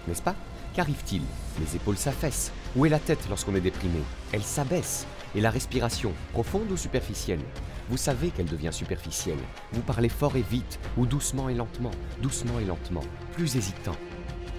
N'est-ce 0.08 0.22
pas? 0.22 0.34
Qu'arrive-t-il? 0.76 1.22
Les 1.58 1.76
épaules 1.76 1.96
s'affaissent. 1.96 2.52
Où 2.76 2.84
est 2.84 2.90
la 2.90 2.98
tête 2.98 3.26
lorsqu'on 3.30 3.54
est 3.54 3.62
déprimé? 3.62 3.98
Elle 4.32 4.42
s'abaisse. 4.42 5.06
Et 5.34 5.40
la 5.40 5.48
respiration, 5.50 6.12
profonde 6.34 6.70
ou 6.70 6.76
superficielle? 6.76 7.40
Vous 7.88 7.96
savez 7.96 8.28
qu'elle 8.28 8.44
devient 8.44 8.72
superficielle. 8.74 9.38
Vous 9.72 9.80
parlez 9.80 10.10
fort 10.10 10.36
et 10.36 10.42
vite, 10.42 10.78
ou 10.98 11.06
doucement 11.06 11.48
et 11.48 11.54
lentement, 11.54 11.92
doucement 12.20 12.58
et 12.60 12.66
lentement, 12.66 13.04
plus 13.32 13.56
hésitant. 13.56 13.96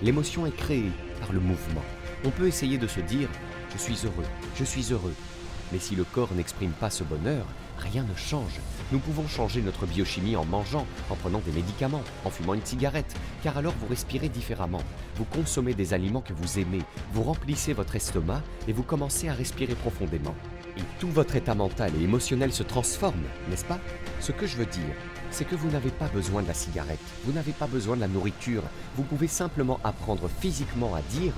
L'émotion 0.02 0.48
est 0.48 0.56
créée 0.56 0.92
par 1.20 1.34
le 1.34 1.40
mouvement. 1.40 1.84
On 2.26 2.32
peut 2.32 2.48
essayer 2.48 2.80
de 2.80 2.88
se 2.88 3.00
dire⁇ 3.00 3.30
Je 3.74 3.78
suis 3.78 4.08
heureux, 4.08 4.26
je 4.56 4.64
suis 4.64 4.92
heureux⁇ 4.92 5.12
mais 5.72 5.80
si 5.80 5.96
le 5.96 6.04
corps 6.04 6.34
n'exprime 6.34 6.72
pas 6.72 6.90
ce 6.90 7.04
bonheur, 7.04 7.46
rien 7.78 8.04
ne 8.04 8.16
change. 8.16 8.60
Nous 8.92 9.00
pouvons 9.00 9.28
changer 9.28 9.62
notre 9.62 9.86
biochimie 9.86 10.36
en 10.36 10.46
mangeant, 10.46 10.86
en 11.10 11.16
prenant 11.16 11.40
des 11.40 11.52
médicaments, 11.52 12.04
en 12.26 12.30
fumant 12.30 12.54
une 12.54 12.66
cigarette, 12.66 13.16
car 13.44 13.58
alors 13.58 13.74
vous 13.80 13.88
respirez 13.88 14.30
différemment. 14.30 14.82
Vous 15.16 15.26
consommez 15.26 15.74
des 15.74 15.94
aliments 15.94 16.22
que 16.22 16.34
vous 16.34 16.60
aimez, 16.60 16.82
vous 17.14 17.24
remplissez 17.24 17.74
votre 17.74 17.96
estomac 17.96 18.42
et 18.68 18.74
vous 18.74 18.84
commencez 18.84 19.30
à 19.30 19.34
respirer 19.34 19.76
profondément. 19.76 20.36
Et 20.78 20.82
tout 21.00 21.10
votre 21.10 21.36
état 21.36 21.56
mental 21.56 21.92
et 22.00 22.04
émotionnel 22.04 22.54
se 22.54 22.64
transforme, 22.64 23.24
n'est-ce 23.50 23.66
pas? 23.66 23.80
Ce 24.20 24.32
que 24.32 24.46
je 24.46 24.58
veux 24.58 24.66
dire, 24.66 24.96
c'est 25.32 25.46
que 25.46 25.56
vous 25.56 25.70
n'avez 25.70 25.92
pas 25.92 26.08
besoin 26.08 26.42
de 26.42 26.48
la 26.48 26.54
cigarette, 26.54 27.00
vous 27.26 27.34
n'avez 27.34 27.52
pas 27.52 27.68
besoin 27.68 27.96
de 27.96 28.02
la 28.02 28.08
nourriture, 28.08 28.64
vous 28.96 29.04
pouvez 29.04 29.28
simplement 29.28 29.80
apprendre 29.84 30.30
physiquement 30.40 30.96
à 30.96 31.02
dire 31.02 31.34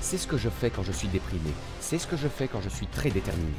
c'est 0.00 0.18
ce 0.18 0.26
que 0.26 0.38
je 0.38 0.48
fais 0.48 0.70
quand 0.70 0.82
je 0.82 0.92
suis 0.92 1.08
déprimé, 1.08 1.50
c'est 1.80 1.98
ce 1.98 2.06
que 2.06 2.16
je 2.16 2.28
fais 2.28 2.48
quand 2.48 2.60
je 2.60 2.68
suis 2.68 2.86
très 2.86 3.10
déterminé. 3.10 3.52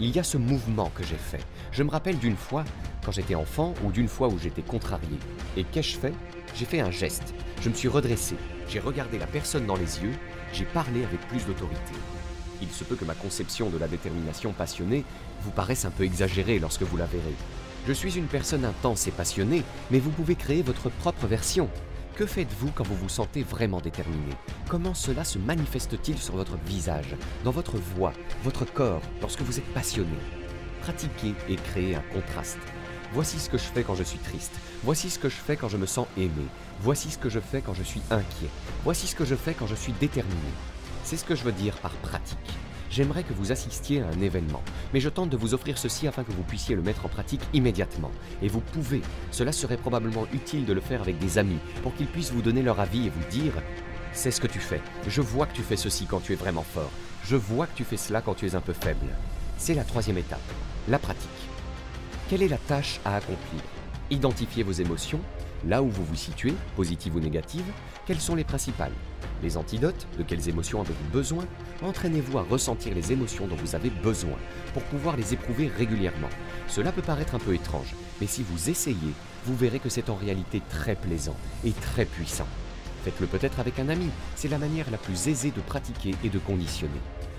Il 0.00 0.10
y 0.10 0.18
a 0.18 0.24
ce 0.24 0.36
mouvement 0.36 0.90
que 0.96 1.04
j'ai 1.04 1.16
fait. 1.16 1.44
Je 1.70 1.84
me 1.84 1.90
rappelle 1.90 2.18
d'une 2.18 2.36
fois, 2.36 2.64
quand 3.04 3.12
j'étais 3.12 3.36
enfant, 3.36 3.74
ou 3.84 3.92
d'une 3.92 4.08
fois 4.08 4.26
où 4.26 4.36
j'étais 4.40 4.62
contrarié. 4.62 5.18
Et 5.56 5.62
qu'ai-je 5.62 5.96
fait? 5.96 6.12
J'ai 6.56 6.64
fait 6.64 6.80
un 6.80 6.90
geste. 6.90 7.32
Je 7.62 7.68
me 7.68 7.74
suis 7.74 7.86
redressé. 7.86 8.34
J'ai 8.68 8.80
regardé 8.80 9.18
la 9.18 9.28
personne 9.28 9.66
dans 9.66 9.76
les 9.76 10.02
yeux. 10.02 10.12
J'ai 10.52 10.64
parlé 10.64 11.04
avec 11.04 11.20
plus 11.28 11.46
d'autorité. 11.46 11.92
Il 12.60 12.70
se 12.70 12.82
peut 12.82 12.96
que 12.96 13.04
ma 13.04 13.14
conception 13.14 13.70
de 13.70 13.78
la 13.78 13.86
détermination 13.86 14.52
passionnée 14.52 15.04
vous 15.42 15.52
paraisse 15.52 15.84
un 15.84 15.90
peu 15.90 16.02
exagérée 16.02 16.58
lorsque 16.58 16.82
vous 16.82 16.96
la 16.96 17.06
verrez. 17.06 17.34
Je 17.86 17.92
suis 17.92 18.16
une 18.16 18.26
personne 18.26 18.64
intense 18.64 19.06
et 19.06 19.12
passionnée, 19.12 19.62
mais 19.92 20.00
vous 20.00 20.10
pouvez 20.10 20.34
créer 20.34 20.62
votre 20.62 20.88
propre 20.88 21.28
version. 21.28 21.68
Que 22.16 22.26
faites-vous 22.26 22.70
quand 22.70 22.86
vous 22.86 22.94
vous 22.94 23.08
sentez 23.08 23.42
vraiment 23.42 23.80
déterminé? 23.80 24.34
Comment 24.68 24.94
cela 24.94 25.24
se 25.24 25.36
manifeste-t-il 25.36 26.16
sur 26.16 26.36
votre 26.36 26.56
visage, 26.58 27.16
dans 27.42 27.50
votre 27.50 27.76
voix, 27.76 28.12
votre 28.44 28.64
corps, 28.64 29.02
lorsque 29.20 29.40
vous 29.40 29.58
êtes 29.58 29.74
passionné? 29.74 30.16
Pratiquez 30.82 31.34
et 31.48 31.56
créez 31.56 31.96
un 31.96 32.04
contraste. 32.12 32.60
Voici 33.12 33.40
ce 33.40 33.50
que 33.50 33.58
je 33.58 33.64
fais 33.64 33.82
quand 33.82 33.96
je 33.96 34.04
suis 34.04 34.20
triste. 34.20 34.52
Voici 34.84 35.10
ce 35.10 35.18
que 35.18 35.28
je 35.28 35.34
fais 35.34 35.56
quand 35.56 35.68
je 35.68 35.76
me 35.76 35.86
sens 35.86 36.06
aimé. 36.16 36.46
Voici 36.82 37.10
ce 37.10 37.18
que 37.18 37.28
je 37.28 37.40
fais 37.40 37.62
quand 37.62 37.74
je 37.74 37.82
suis 37.82 38.02
inquiet. 38.12 38.50
Voici 38.84 39.08
ce 39.08 39.16
que 39.16 39.24
je 39.24 39.34
fais 39.34 39.54
quand 39.54 39.66
je 39.66 39.74
suis 39.74 39.92
déterminé. 39.94 40.52
C'est 41.02 41.16
ce 41.16 41.24
que 41.24 41.34
je 41.34 41.42
veux 41.42 41.50
dire 41.50 41.76
par 41.78 41.94
pratique 41.94 42.38
j'aimerais 42.90 43.22
que 43.22 43.32
vous 43.32 43.52
assistiez 43.52 44.02
à 44.02 44.08
un 44.08 44.20
événement, 44.20 44.62
mais 44.92 45.00
je 45.00 45.08
tente 45.08 45.30
de 45.30 45.36
vous 45.36 45.54
offrir 45.54 45.78
ceci 45.78 46.06
afin 46.06 46.24
que 46.24 46.32
vous 46.32 46.42
puissiez 46.42 46.74
le 46.74 46.82
mettre 46.82 47.06
en 47.06 47.08
pratique 47.08 47.42
immédiatement. 47.52 48.10
Et 48.42 48.48
vous 48.48 48.60
pouvez, 48.60 49.02
cela 49.30 49.52
serait 49.52 49.76
probablement 49.76 50.26
utile 50.32 50.64
de 50.64 50.72
le 50.72 50.80
faire 50.80 51.00
avec 51.00 51.18
des 51.18 51.38
amis, 51.38 51.58
pour 51.82 51.94
qu'ils 51.94 52.06
puissent 52.06 52.32
vous 52.32 52.42
donner 52.42 52.62
leur 52.62 52.80
avis 52.80 53.06
et 53.06 53.10
vous 53.10 53.30
dire 53.30 53.52
c'est 54.12 54.30
ce 54.30 54.40
que 54.40 54.46
tu 54.46 54.60
fais. 54.60 54.80
Je 55.08 55.20
vois 55.20 55.46
que 55.46 55.54
tu 55.54 55.62
fais 55.62 55.76
ceci 55.76 56.06
quand 56.06 56.20
tu 56.20 56.32
es 56.32 56.36
vraiment 56.36 56.62
fort. 56.62 56.90
Je 57.24 57.36
vois 57.36 57.66
que 57.66 57.76
tu 57.76 57.84
fais 57.84 57.96
cela 57.96 58.20
quand 58.20 58.34
tu 58.34 58.46
es 58.46 58.54
un 58.54 58.60
peu 58.60 58.72
faible. 58.72 59.06
C'est 59.58 59.74
la 59.74 59.84
troisième 59.84 60.18
étape, 60.18 60.40
la 60.88 60.98
pratique. 60.98 61.30
Quelle 62.28 62.42
est 62.42 62.48
la 62.48 62.58
tâche 62.58 63.00
à 63.04 63.16
accomplir? 63.16 63.62
Identifier 64.10 64.62
vos 64.62 64.72
émotions, 64.72 65.20
Là 65.66 65.82
où 65.82 65.88
vous 65.88 66.04
vous 66.04 66.16
situez, 66.16 66.54
positive 66.76 67.16
ou 67.16 67.20
négative, 67.20 67.64
quelles 68.06 68.20
sont 68.20 68.34
les 68.34 68.44
principales? 68.44 68.92
Les 69.42 69.56
antidotes, 69.56 70.06
de 70.16 70.22
quelles 70.22 70.48
émotions 70.48 70.80
avez-vous 70.80 71.10
besoin? 71.12 71.44
Entraînez-vous 71.82 72.38
à 72.38 72.42
ressentir 72.42 72.94
les 72.94 73.12
émotions 73.12 73.46
dont 73.46 73.56
vous 73.56 73.74
avez 73.74 73.90
besoin 73.90 74.38
pour 74.72 74.82
pouvoir 74.84 75.16
les 75.16 75.34
éprouver 75.34 75.68
régulièrement. 75.68 76.30
Cela 76.68 76.92
peut 76.92 77.02
paraître 77.02 77.34
un 77.34 77.38
peu 77.38 77.54
étrange, 77.54 77.94
mais 78.20 78.26
si 78.26 78.42
vous 78.42 78.70
essayez, 78.70 79.12
vous 79.44 79.56
verrez 79.56 79.80
que 79.80 79.90
c'est 79.90 80.08
en 80.08 80.14
réalité 80.14 80.62
très 80.70 80.94
plaisant 80.94 81.36
et 81.64 81.72
très 81.72 82.06
puissant. 82.06 82.46
Faites-le 83.02 83.26
peut-être 83.26 83.60
avec 83.60 83.78
un 83.78 83.90
ami, 83.90 84.08
c'est 84.34 84.48
la 84.48 84.58
manière 84.58 84.90
la 84.90 84.96
plus 84.96 85.28
aisée 85.28 85.50
de 85.50 85.60
pratiquer 85.60 86.14
et 86.24 86.30
de 86.30 86.38
conditionner. 86.38 86.92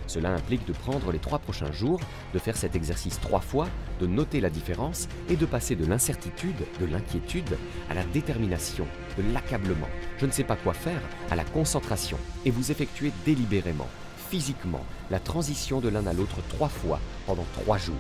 Cela 0.08 0.30
implique 0.30 0.66
de 0.68 0.74
prendre 0.74 1.12
les 1.12 1.20
trois 1.20 1.40
prochains 1.40 1.72
jours, 1.72 2.00
de 2.34 2.40
faire 2.40 2.58
cet 2.58 2.76
exercice 2.76 3.20
trois 3.20 3.40
fois, 3.40 3.68
de 4.00 4.08
noter 4.08 4.40
la 4.42 4.50
différence 4.50 5.08
et 5.30 5.36
de 5.36 5.46
passer 5.46 5.76
de 5.76 5.86
l'incertitude, 5.86 6.66
de 6.80 6.86
l'inquiétude, 6.86 7.58
à 7.90 7.94
la 7.94 8.04
détermination, 8.04 8.86
de 9.18 9.34
l'accablement, 9.34 9.90
je 10.18 10.26
ne 10.26 10.32
sais 10.32 10.44
pas 10.44 10.56
quoi 10.56 10.74
faire, 10.74 11.02
à 11.32 11.36
la 11.36 11.44
concentration, 11.44 12.18
et 12.46 12.52
vous 12.52 12.72
effectuez 12.72 13.12
délibérément, 13.26 13.88
physiquement, 14.30 14.86
la 15.10 15.20
transition 15.20 15.80
de 15.80 15.90
l'un 15.90 16.06
à 16.08 16.14
l'autre 16.14 16.38
trois 16.50 16.70
fois 16.70 17.00
pendant 17.26 17.46
trois 17.54 17.78
jours. 17.78 17.96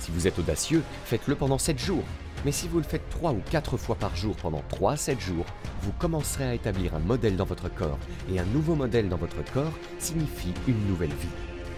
Si 0.00 0.10
vous 0.10 0.26
êtes 0.26 0.38
audacieux, 0.38 0.82
faites-le 1.04 1.36
pendant 1.36 1.58
sept 1.58 1.78
jours. 1.78 2.04
Mais 2.44 2.52
si 2.52 2.66
vous 2.66 2.78
le 2.78 2.84
faites 2.84 3.08
trois 3.08 3.30
ou 3.32 3.40
quatre 3.50 3.76
fois 3.76 3.94
par 3.94 4.16
jour 4.16 4.34
pendant 4.34 4.62
3 4.68 4.92
à 4.92 4.96
7 4.96 5.20
jours, 5.20 5.46
vous 5.82 5.92
commencerez 5.92 6.44
à 6.44 6.54
établir 6.54 6.94
un 6.96 6.98
modèle 6.98 7.36
dans 7.36 7.44
votre 7.44 7.72
corps, 7.72 7.98
et 8.32 8.40
un 8.40 8.44
nouveau 8.46 8.74
modèle 8.74 9.08
dans 9.08 9.16
votre 9.16 9.44
corps 9.52 9.78
signifie 10.00 10.52
une 10.66 10.86
nouvelle 10.88 11.10
vie. 11.10 11.28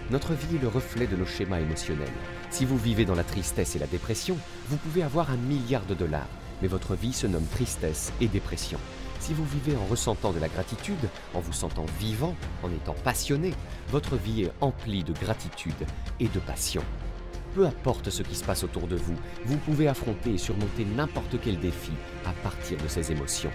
Notre 0.09 0.33
vie 0.33 0.55
est 0.55 0.61
le 0.61 0.67
reflet 0.67 1.05
de 1.05 1.15
nos 1.15 1.25
schémas 1.25 1.59
émotionnels. 1.59 2.07
Si 2.49 2.65
vous 2.65 2.77
vivez 2.77 3.05
dans 3.05 3.15
la 3.15 3.23
tristesse 3.23 3.75
et 3.75 3.79
la 3.79 3.87
dépression, 3.87 4.37
vous 4.69 4.77
pouvez 4.77 5.03
avoir 5.03 5.29
un 5.29 5.37
milliard 5.37 5.85
de 5.85 5.93
dollars, 5.93 6.27
mais 6.61 6.67
votre 6.67 6.95
vie 6.95 7.13
se 7.13 7.27
nomme 7.27 7.45
tristesse 7.45 8.11
et 8.19 8.27
dépression. 8.27 8.79
Si 9.19 9.33
vous 9.33 9.45
vivez 9.45 9.77
en 9.77 9.85
ressentant 9.85 10.33
de 10.33 10.39
la 10.39 10.49
gratitude, 10.49 11.09
en 11.35 11.41
vous 11.41 11.53
sentant 11.53 11.85
vivant, 11.99 12.35
en 12.63 12.71
étant 12.71 12.95
passionné, 13.03 13.53
votre 13.89 14.15
vie 14.15 14.43
est 14.43 14.51
emplie 14.61 15.03
de 15.03 15.13
gratitude 15.13 15.73
et 16.19 16.27
de 16.27 16.39
passion 16.39 16.83
peu 17.55 17.65
importe 17.65 18.09
ce 18.09 18.21
qui 18.21 18.35
se 18.35 18.43
passe 18.43 18.65
autour 18.65 18.85
de 18.85 18.97
vous, 18.97 19.15
vous 19.45 19.57
pouvez 19.57 19.87
affronter 19.87 20.33
et 20.33 20.37
surmonter 20.37 20.83
n'importe 20.83 21.39
quel 21.41 21.57
défi 21.57 21.93
à 22.25 22.33
partir 22.43 22.77
de 22.77 22.87
ces 22.89 23.13
émotions. 23.13 23.51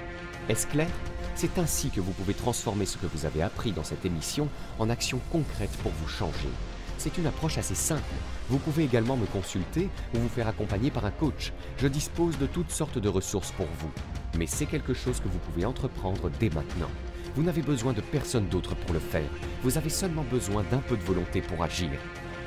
Est-ce 0.48 0.66
clair? 0.66 0.88
C'est 1.34 1.58
ainsi 1.58 1.90
que 1.90 2.00
vous 2.00 2.12
pouvez 2.12 2.32
transformer 2.32 2.86
ce 2.86 2.96
que 2.96 3.06
vous 3.06 3.26
avez 3.26 3.42
appris 3.42 3.72
dans 3.72 3.84
cette 3.84 4.06
émission 4.06 4.48
en 4.78 4.88
actions 4.88 5.20
concrètes 5.30 5.76
pour 5.82 5.92
vous 5.92 6.08
changer. 6.08 6.48
C'est 6.96 7.18
une 7.18 7.26
approche 7.26 7.58
assez 7.58 7.74
simple. 7.74 8.02
Vous 8.48 8.58
pouvez 8.58 8.84
également 8.84 9.18
me 9.18 9.26
consulter 9.26 9.90
ou 10.14 10.18
vous 10.18 10.28
faire 10.28 10.48
accompagner 10.48 10.90
par 10.90 11.04
un 11.04 11.10
coach. 11.10 11.52
Je 11.76 11.86
dispose 11.86 12.38
de 12.38 12.46
toutes 12.46 12.70
sortes 12.70 12.98
de 12.98 13.08
ressources 13.08 13.52
pour 13.52 13.68
vous. 13.80 13.90
Mais 14.38 14.46
c'est 14.46 14.66
quelque 14.66 14.94
chose 14.94 15.20
que 15.20 15.28
vous 15.28 15.38
pouvez 15.38 15.66
entreprendre 15.66 16.30
dès 16.40 16.48
maintenant. 16.48 16.90
Vous 17.36 17.42
n'avez 17.42 17.62
besoin 17.62 17.92
de 17.92 18.00
personne 18.00 18.48
d'autre 18.48 18.74
pour 18.74 18.94
le 18.94 19.00
faire. 19.00 19.30
Vous 19.62 19.76
avez 19.76 19.90
seulement 19.90 20.24
besoin 20.30 20.64
d'un 20.70 20.78
peu 20.78 20.96
de 20.96 21.02
volonté 21.02 21.42
pour 21.42 21.62
agir. 21.62 21.90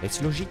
Est-ce 0.02 0.24
logique? 0.24 0.50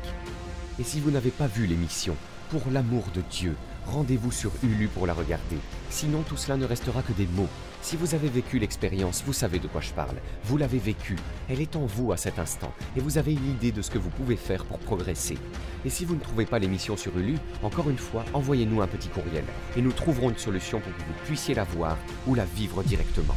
Et 0.82 0.84
si 0.84 0.98
vous 0.98 1.12
n'avez 1.12 1.30
pas 1.30 1.46
vu 1.46 1.66
l'émission, 1.66 2.16
pour 2.50 2.62
l'amour 2.72 3.04
de 3.14 3.22
Dieu, 3.30 3.54
rendez-vous 3.86 4.32
sur 4.32 4.50
Hulu 4.64 4.88
pour 4.88 5.06
la 5.06 5.14
regarder. 5.14 5.58
Sinon, 5.90 6.22
tout 6.22 6.36
cela 6.36 6.56
ne 6.56 6.64
restera 6.64 7.02
que 7.02 7.12
des 7.12 7.28
mots. 7.36 7.48
Si 7.82 7.96
vous 7.96 8.16
avez 8.16 8.28
vécu 8.28 8.58
l'expérience, 8.58 9.22
vous 9.24 9.32
savez 9.32 9.60
de 9.60 9.68
quoi 9.68 9.80
je 9.80 9.92
parle. 9.92 10.16
Vous 10.42 10.56
l'avez 10.56 10.78
vécue. 10.78 11.14
Elle 11.48 11.60
est 11.60 11.76
en 11.76 11.86
vous 11.86 12.10
à 12.10 12.16
cet 12.16 12.40
instant. 12.40 12.72
Et 12.96 13.00
vous 13.00 13.16
avez 13.16 13.32
une 13.32 13.48
idée 13.48 13.70
de 13.70 13.80
ce 13.80 13.92
que 13.92 13.98
vous 13.98 14.10
pouvez 14.10 14.34
faire 14.34 14.64
pour 14.64 14.80
progresser. 14.80 15.38
Et 15.84 15.88
si 15.88 16.04
vous 16.04 16.16
ne 16.16 16.20
trouvez 16.20 16.46
pas 16.46 16.58
l'émission 16.58 16.96
sur 16.96 17.16
Hulu, 17.16 17.36
encore 17.62 17.88
une 17.88 17.96
fois, 17.96 18.24
envoyez-nous 18.34 18.82
un 18.82 18.88
petit 18.88 19.08
courriel. 19.08 19.44
Et 19.76 19.82
nous 19.82 19.92
trouverons 19.92 20.30
une 20.30 20.36
solution 20.36 20.80
pour 20.80 20.92
que 20.96 21.02
vous 21.02 21.26
puissiez 21.26 21.54
la 21.54 21.62
voir 21.62 21.96
ou 22.26 22.34
la 22.34 22.44
vivre 22.44 22.82
directement. 22.82 23.36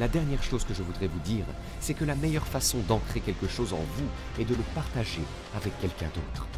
La 0.00 0.08
dernière 0.08 0.42
chose 0.42 0.64
que 0.64 0.72
je 0.72 0.82
voudrais 0.82 1.06
vous 1.06 1.20
dire, 1.20 1.44
c'est 1.80 1.92
que 1.92 2.06
la 2.06 2.14
meilleure 2.14 2.46
façon 2.46 2.78
d'ancrer 2.88 3.20
quelque 3.20 3.46
chose 3.46 3.74
en 3.74 3.84
vous 3.96 4.40
est 4.40 4.46
de 4.46 4.54
le 4.54 4.64
partager 4.74 5.20
avec 5.54 5.78
quelqu'un 5.80 6.08
d'autre. 6.14 6.48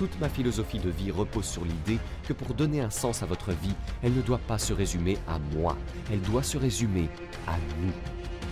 Toute 0.00 0.18
ma 0.18 0.30
philosophie 0.30 0.78
de 0.78 0.88
vie 0.88 1.10
repose 1.10 1.44
sur 1.44 1.62
l'idée 1.62 1.98
que 2.26 2.32
pour 2.32 2.54
donner 2.54 2.80
un 2.80 2.88
sens 2.88 3.22
à 3.22 3.26
votre 3.26 3.50
vie, 3.50 3.74
elle 4.02 4.14
ne 4.14 4.22
doit 4.22 4.38
pas 4.38 4.56
se 4.56 4.72
résumer 4.72 5.18
à 5.28 5.38
moi, 5.54 5.76
elle 6.10 6.22
doit 6.22 6.42
se 6.42 6.56
résumer 6.56 7.10
à 7.46 7.58
nous. 7.82 7.92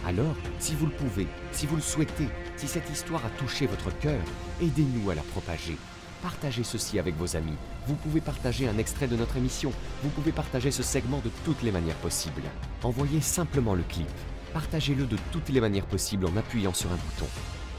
Alors, 0.06 0.36
si 0.58 0.74
vous 0.74 0.84
le 0.84 0.92
pouvez, 0.92 1.26
si 1.52 1.64
vous 1.64 1.76
le 1.76 1.80
souhaitez, 1.80 2.28
si 2.58 2.68
cette 2.68 2.90
histoire 2.90 3.24
a 3.24 3.30
touché 3.30 3.66
votre 3.66 3.98
cœur, 3.98 4.20
aidez-nous 4.60 5.08
à 5.08 5.14
la 5.14 5.22
propager. 5.22 5.78
Partagez 6.22 6.64
ceci 6.64 6.98
avec 6.98 7.16
vos 7.16 7.34
amis. 7.34 7.56
Vous 7.86 7.94
pouvez 7.94 8.20
partager 8.20 8.68
un 8.68 8.76
extrait 8.76 9.08
de 9.08 9.16
notre 9.16 9.38
émission. 9.38 9.72
Vous 10.02 10.10
pouvez 10.10 10.32
partager 10.32 10.70
ce 10.70 10.82
segment 10.82 11.22
de 11.24 11.30
toutes 11.46 11.62
les 11.62 11.72
manières 11.72 11.96
possibles. 11.96 12.42
Envoyez 12.82 13.22
simplement 13.22 13.74
le 13.74 13.84
clip. 13.84 14.06
Partagez-le 14.52 15.06
de 15.06 15.16
toutes 15.32 15.48
les 15.48 15.62
manières 15.62 15.86
possibles 15.86 16.26
en 16.26 16.36
appuyant 16.36 16.74
sur 16.74 16.92
un 16.92 16.96
bouton. 16.96 17.30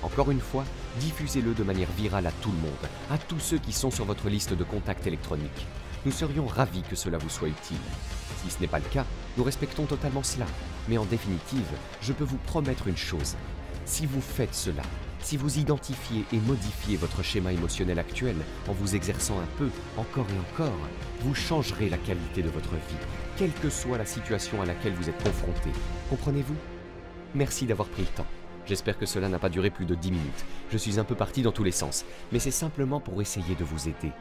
Encore 0.02 0.32
une 0.32 0.40
fois, 0.40 0.64
diffusez-le 1.00 1.54
de 1.54 1.64
manière 1.64 1.92
virale 1.92 2.28
à 2.28 2.32
tout 2.32 2.52
le 2.52 2.58
monde, 2.58 2.90
à 3.10 3.18
tous 3.18 3.40
ceux 3.40 3.58
qui 3.58 3.72
sont 3.72 3.92
sur 3.92 4.06
votre 4.06 4.30
liste 4.30 4.54
de 4.54 4.64
contacts 4.64 5.08
électroniques. 5.08 5.68
Nous 6.06 6.12
serions 6.12 6.46
ravis 6.46 6.84
que 6.84 6.96
cela 6.96 7.18
vous 7.18 7.30
soit 7.30 7.50
utile. 7.50 7.78
Si 8.44 8.50
ce 8.50 8.60
n'est 8.62 8.68
pas 8.68 8.80
le 8.80 8.86
cas, 8.86 9.06
nous 9.38 9.44
respectons 9.44 9.86
totalement 9.86 10.24
cela. 10.24 10.46
Mais 10.88 10.98
en 10.98 11.06
définitive, 11.06 11.68
je 12.02 12.14
peux 12.14 12.24
vous 12.24 12.38
promettre 12.38 12.88
une 12.88 12.98
chose. 12.98 13.36
Si 13.86 14.06
vous 14.06 14.22
faites 14.22 14.56
cela, 14.56 14.84
si 15.22 15.36
vous 15.36 15.60
identifiez 15.60 16.24
et 16.32 16.38
modifiez 16.38 16.96
votre 16.96 17.24
schéma 17.24 17.52
émotionnel 17.52 18.00
actuel 18.00 18.36
en 18.68 18.74
vous 18.74 18.96
exerçant 18.96 19.40
un 19.40 19.58
peu, 19.58 19.70
encore 19.98 20.28
et 20.30 20.54
encore, 20.54 20.78
vous 21.22 21.36
changerez 21.36 21.90
la 21.90 21.98
qualité 21.98 22.42
de 22.42 22.50
votre 22.50 22.74
vie, 22.74 23.06
quelle 23.38 23.54
que 23.54 23.70
soit 23.70 23.98
la 23.98 24.06
situation 24.06 24.62
à 24.62 24.66
laquelle 24.66 24.94
vous 24.94 25.10
êtes 25.10 25.24
confronté. 25.24 25.72
Comprenez-vous? 26.10 26.56
Merci 27.36 27.66
d'avoir 27.66 27.90
pris 27.90 28.04
le 28.04 28.08
temps. 28.10 28.39
J'espère 28.70 29.00
que 29.00 29.08
cela 29.08 29.30
n'a 29.30 29.40
pas 29.40 29.50
duré 29.50 29.72
plus 29.72 29.86
de 29.86 29.96
10 29.96 30.12
minutes. 30.12 30.46
Je 30.72 30.78
suis 30.78 31.00
un 31.00 31.04
peu 31.04 31.16
parti 31.16 31.42
dans 31.42 31.52
tous 31.52 31.64
les 31.64 31.72
sens, 31.72 32.06
mais 32.32 32.38
c'est 32.38 32.52
simplement 32.52 33.00
pour 33.00 33.20
essayer 33.20 33.56
de 33.56 33.64
vous 33.64 33.90
aider. 33.90 34.12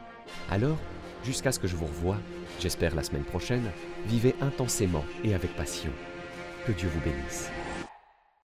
Alors, 0.50 0.78
jusqu'à 1.22 1.52
ce 1.52 1.58
que 1.58 1.68
je 1.68 1.76
vous 1.76 1.84
revoie, 1.84 2.16
j'espère 2.58 2.94
la 2.94 3.02
semaine 3.02 3.24
prochaine, 3.24 3.70
vivez 4.06 4.34
intensément 4.40 5.04
et 5.22 5.34
avec 5.34 5.54
passion. 5.54 5.90
Que 6.66 6.72
Dieu 6.72 6.88
vous 6.88 7.00
bénisse. 7.00 7.50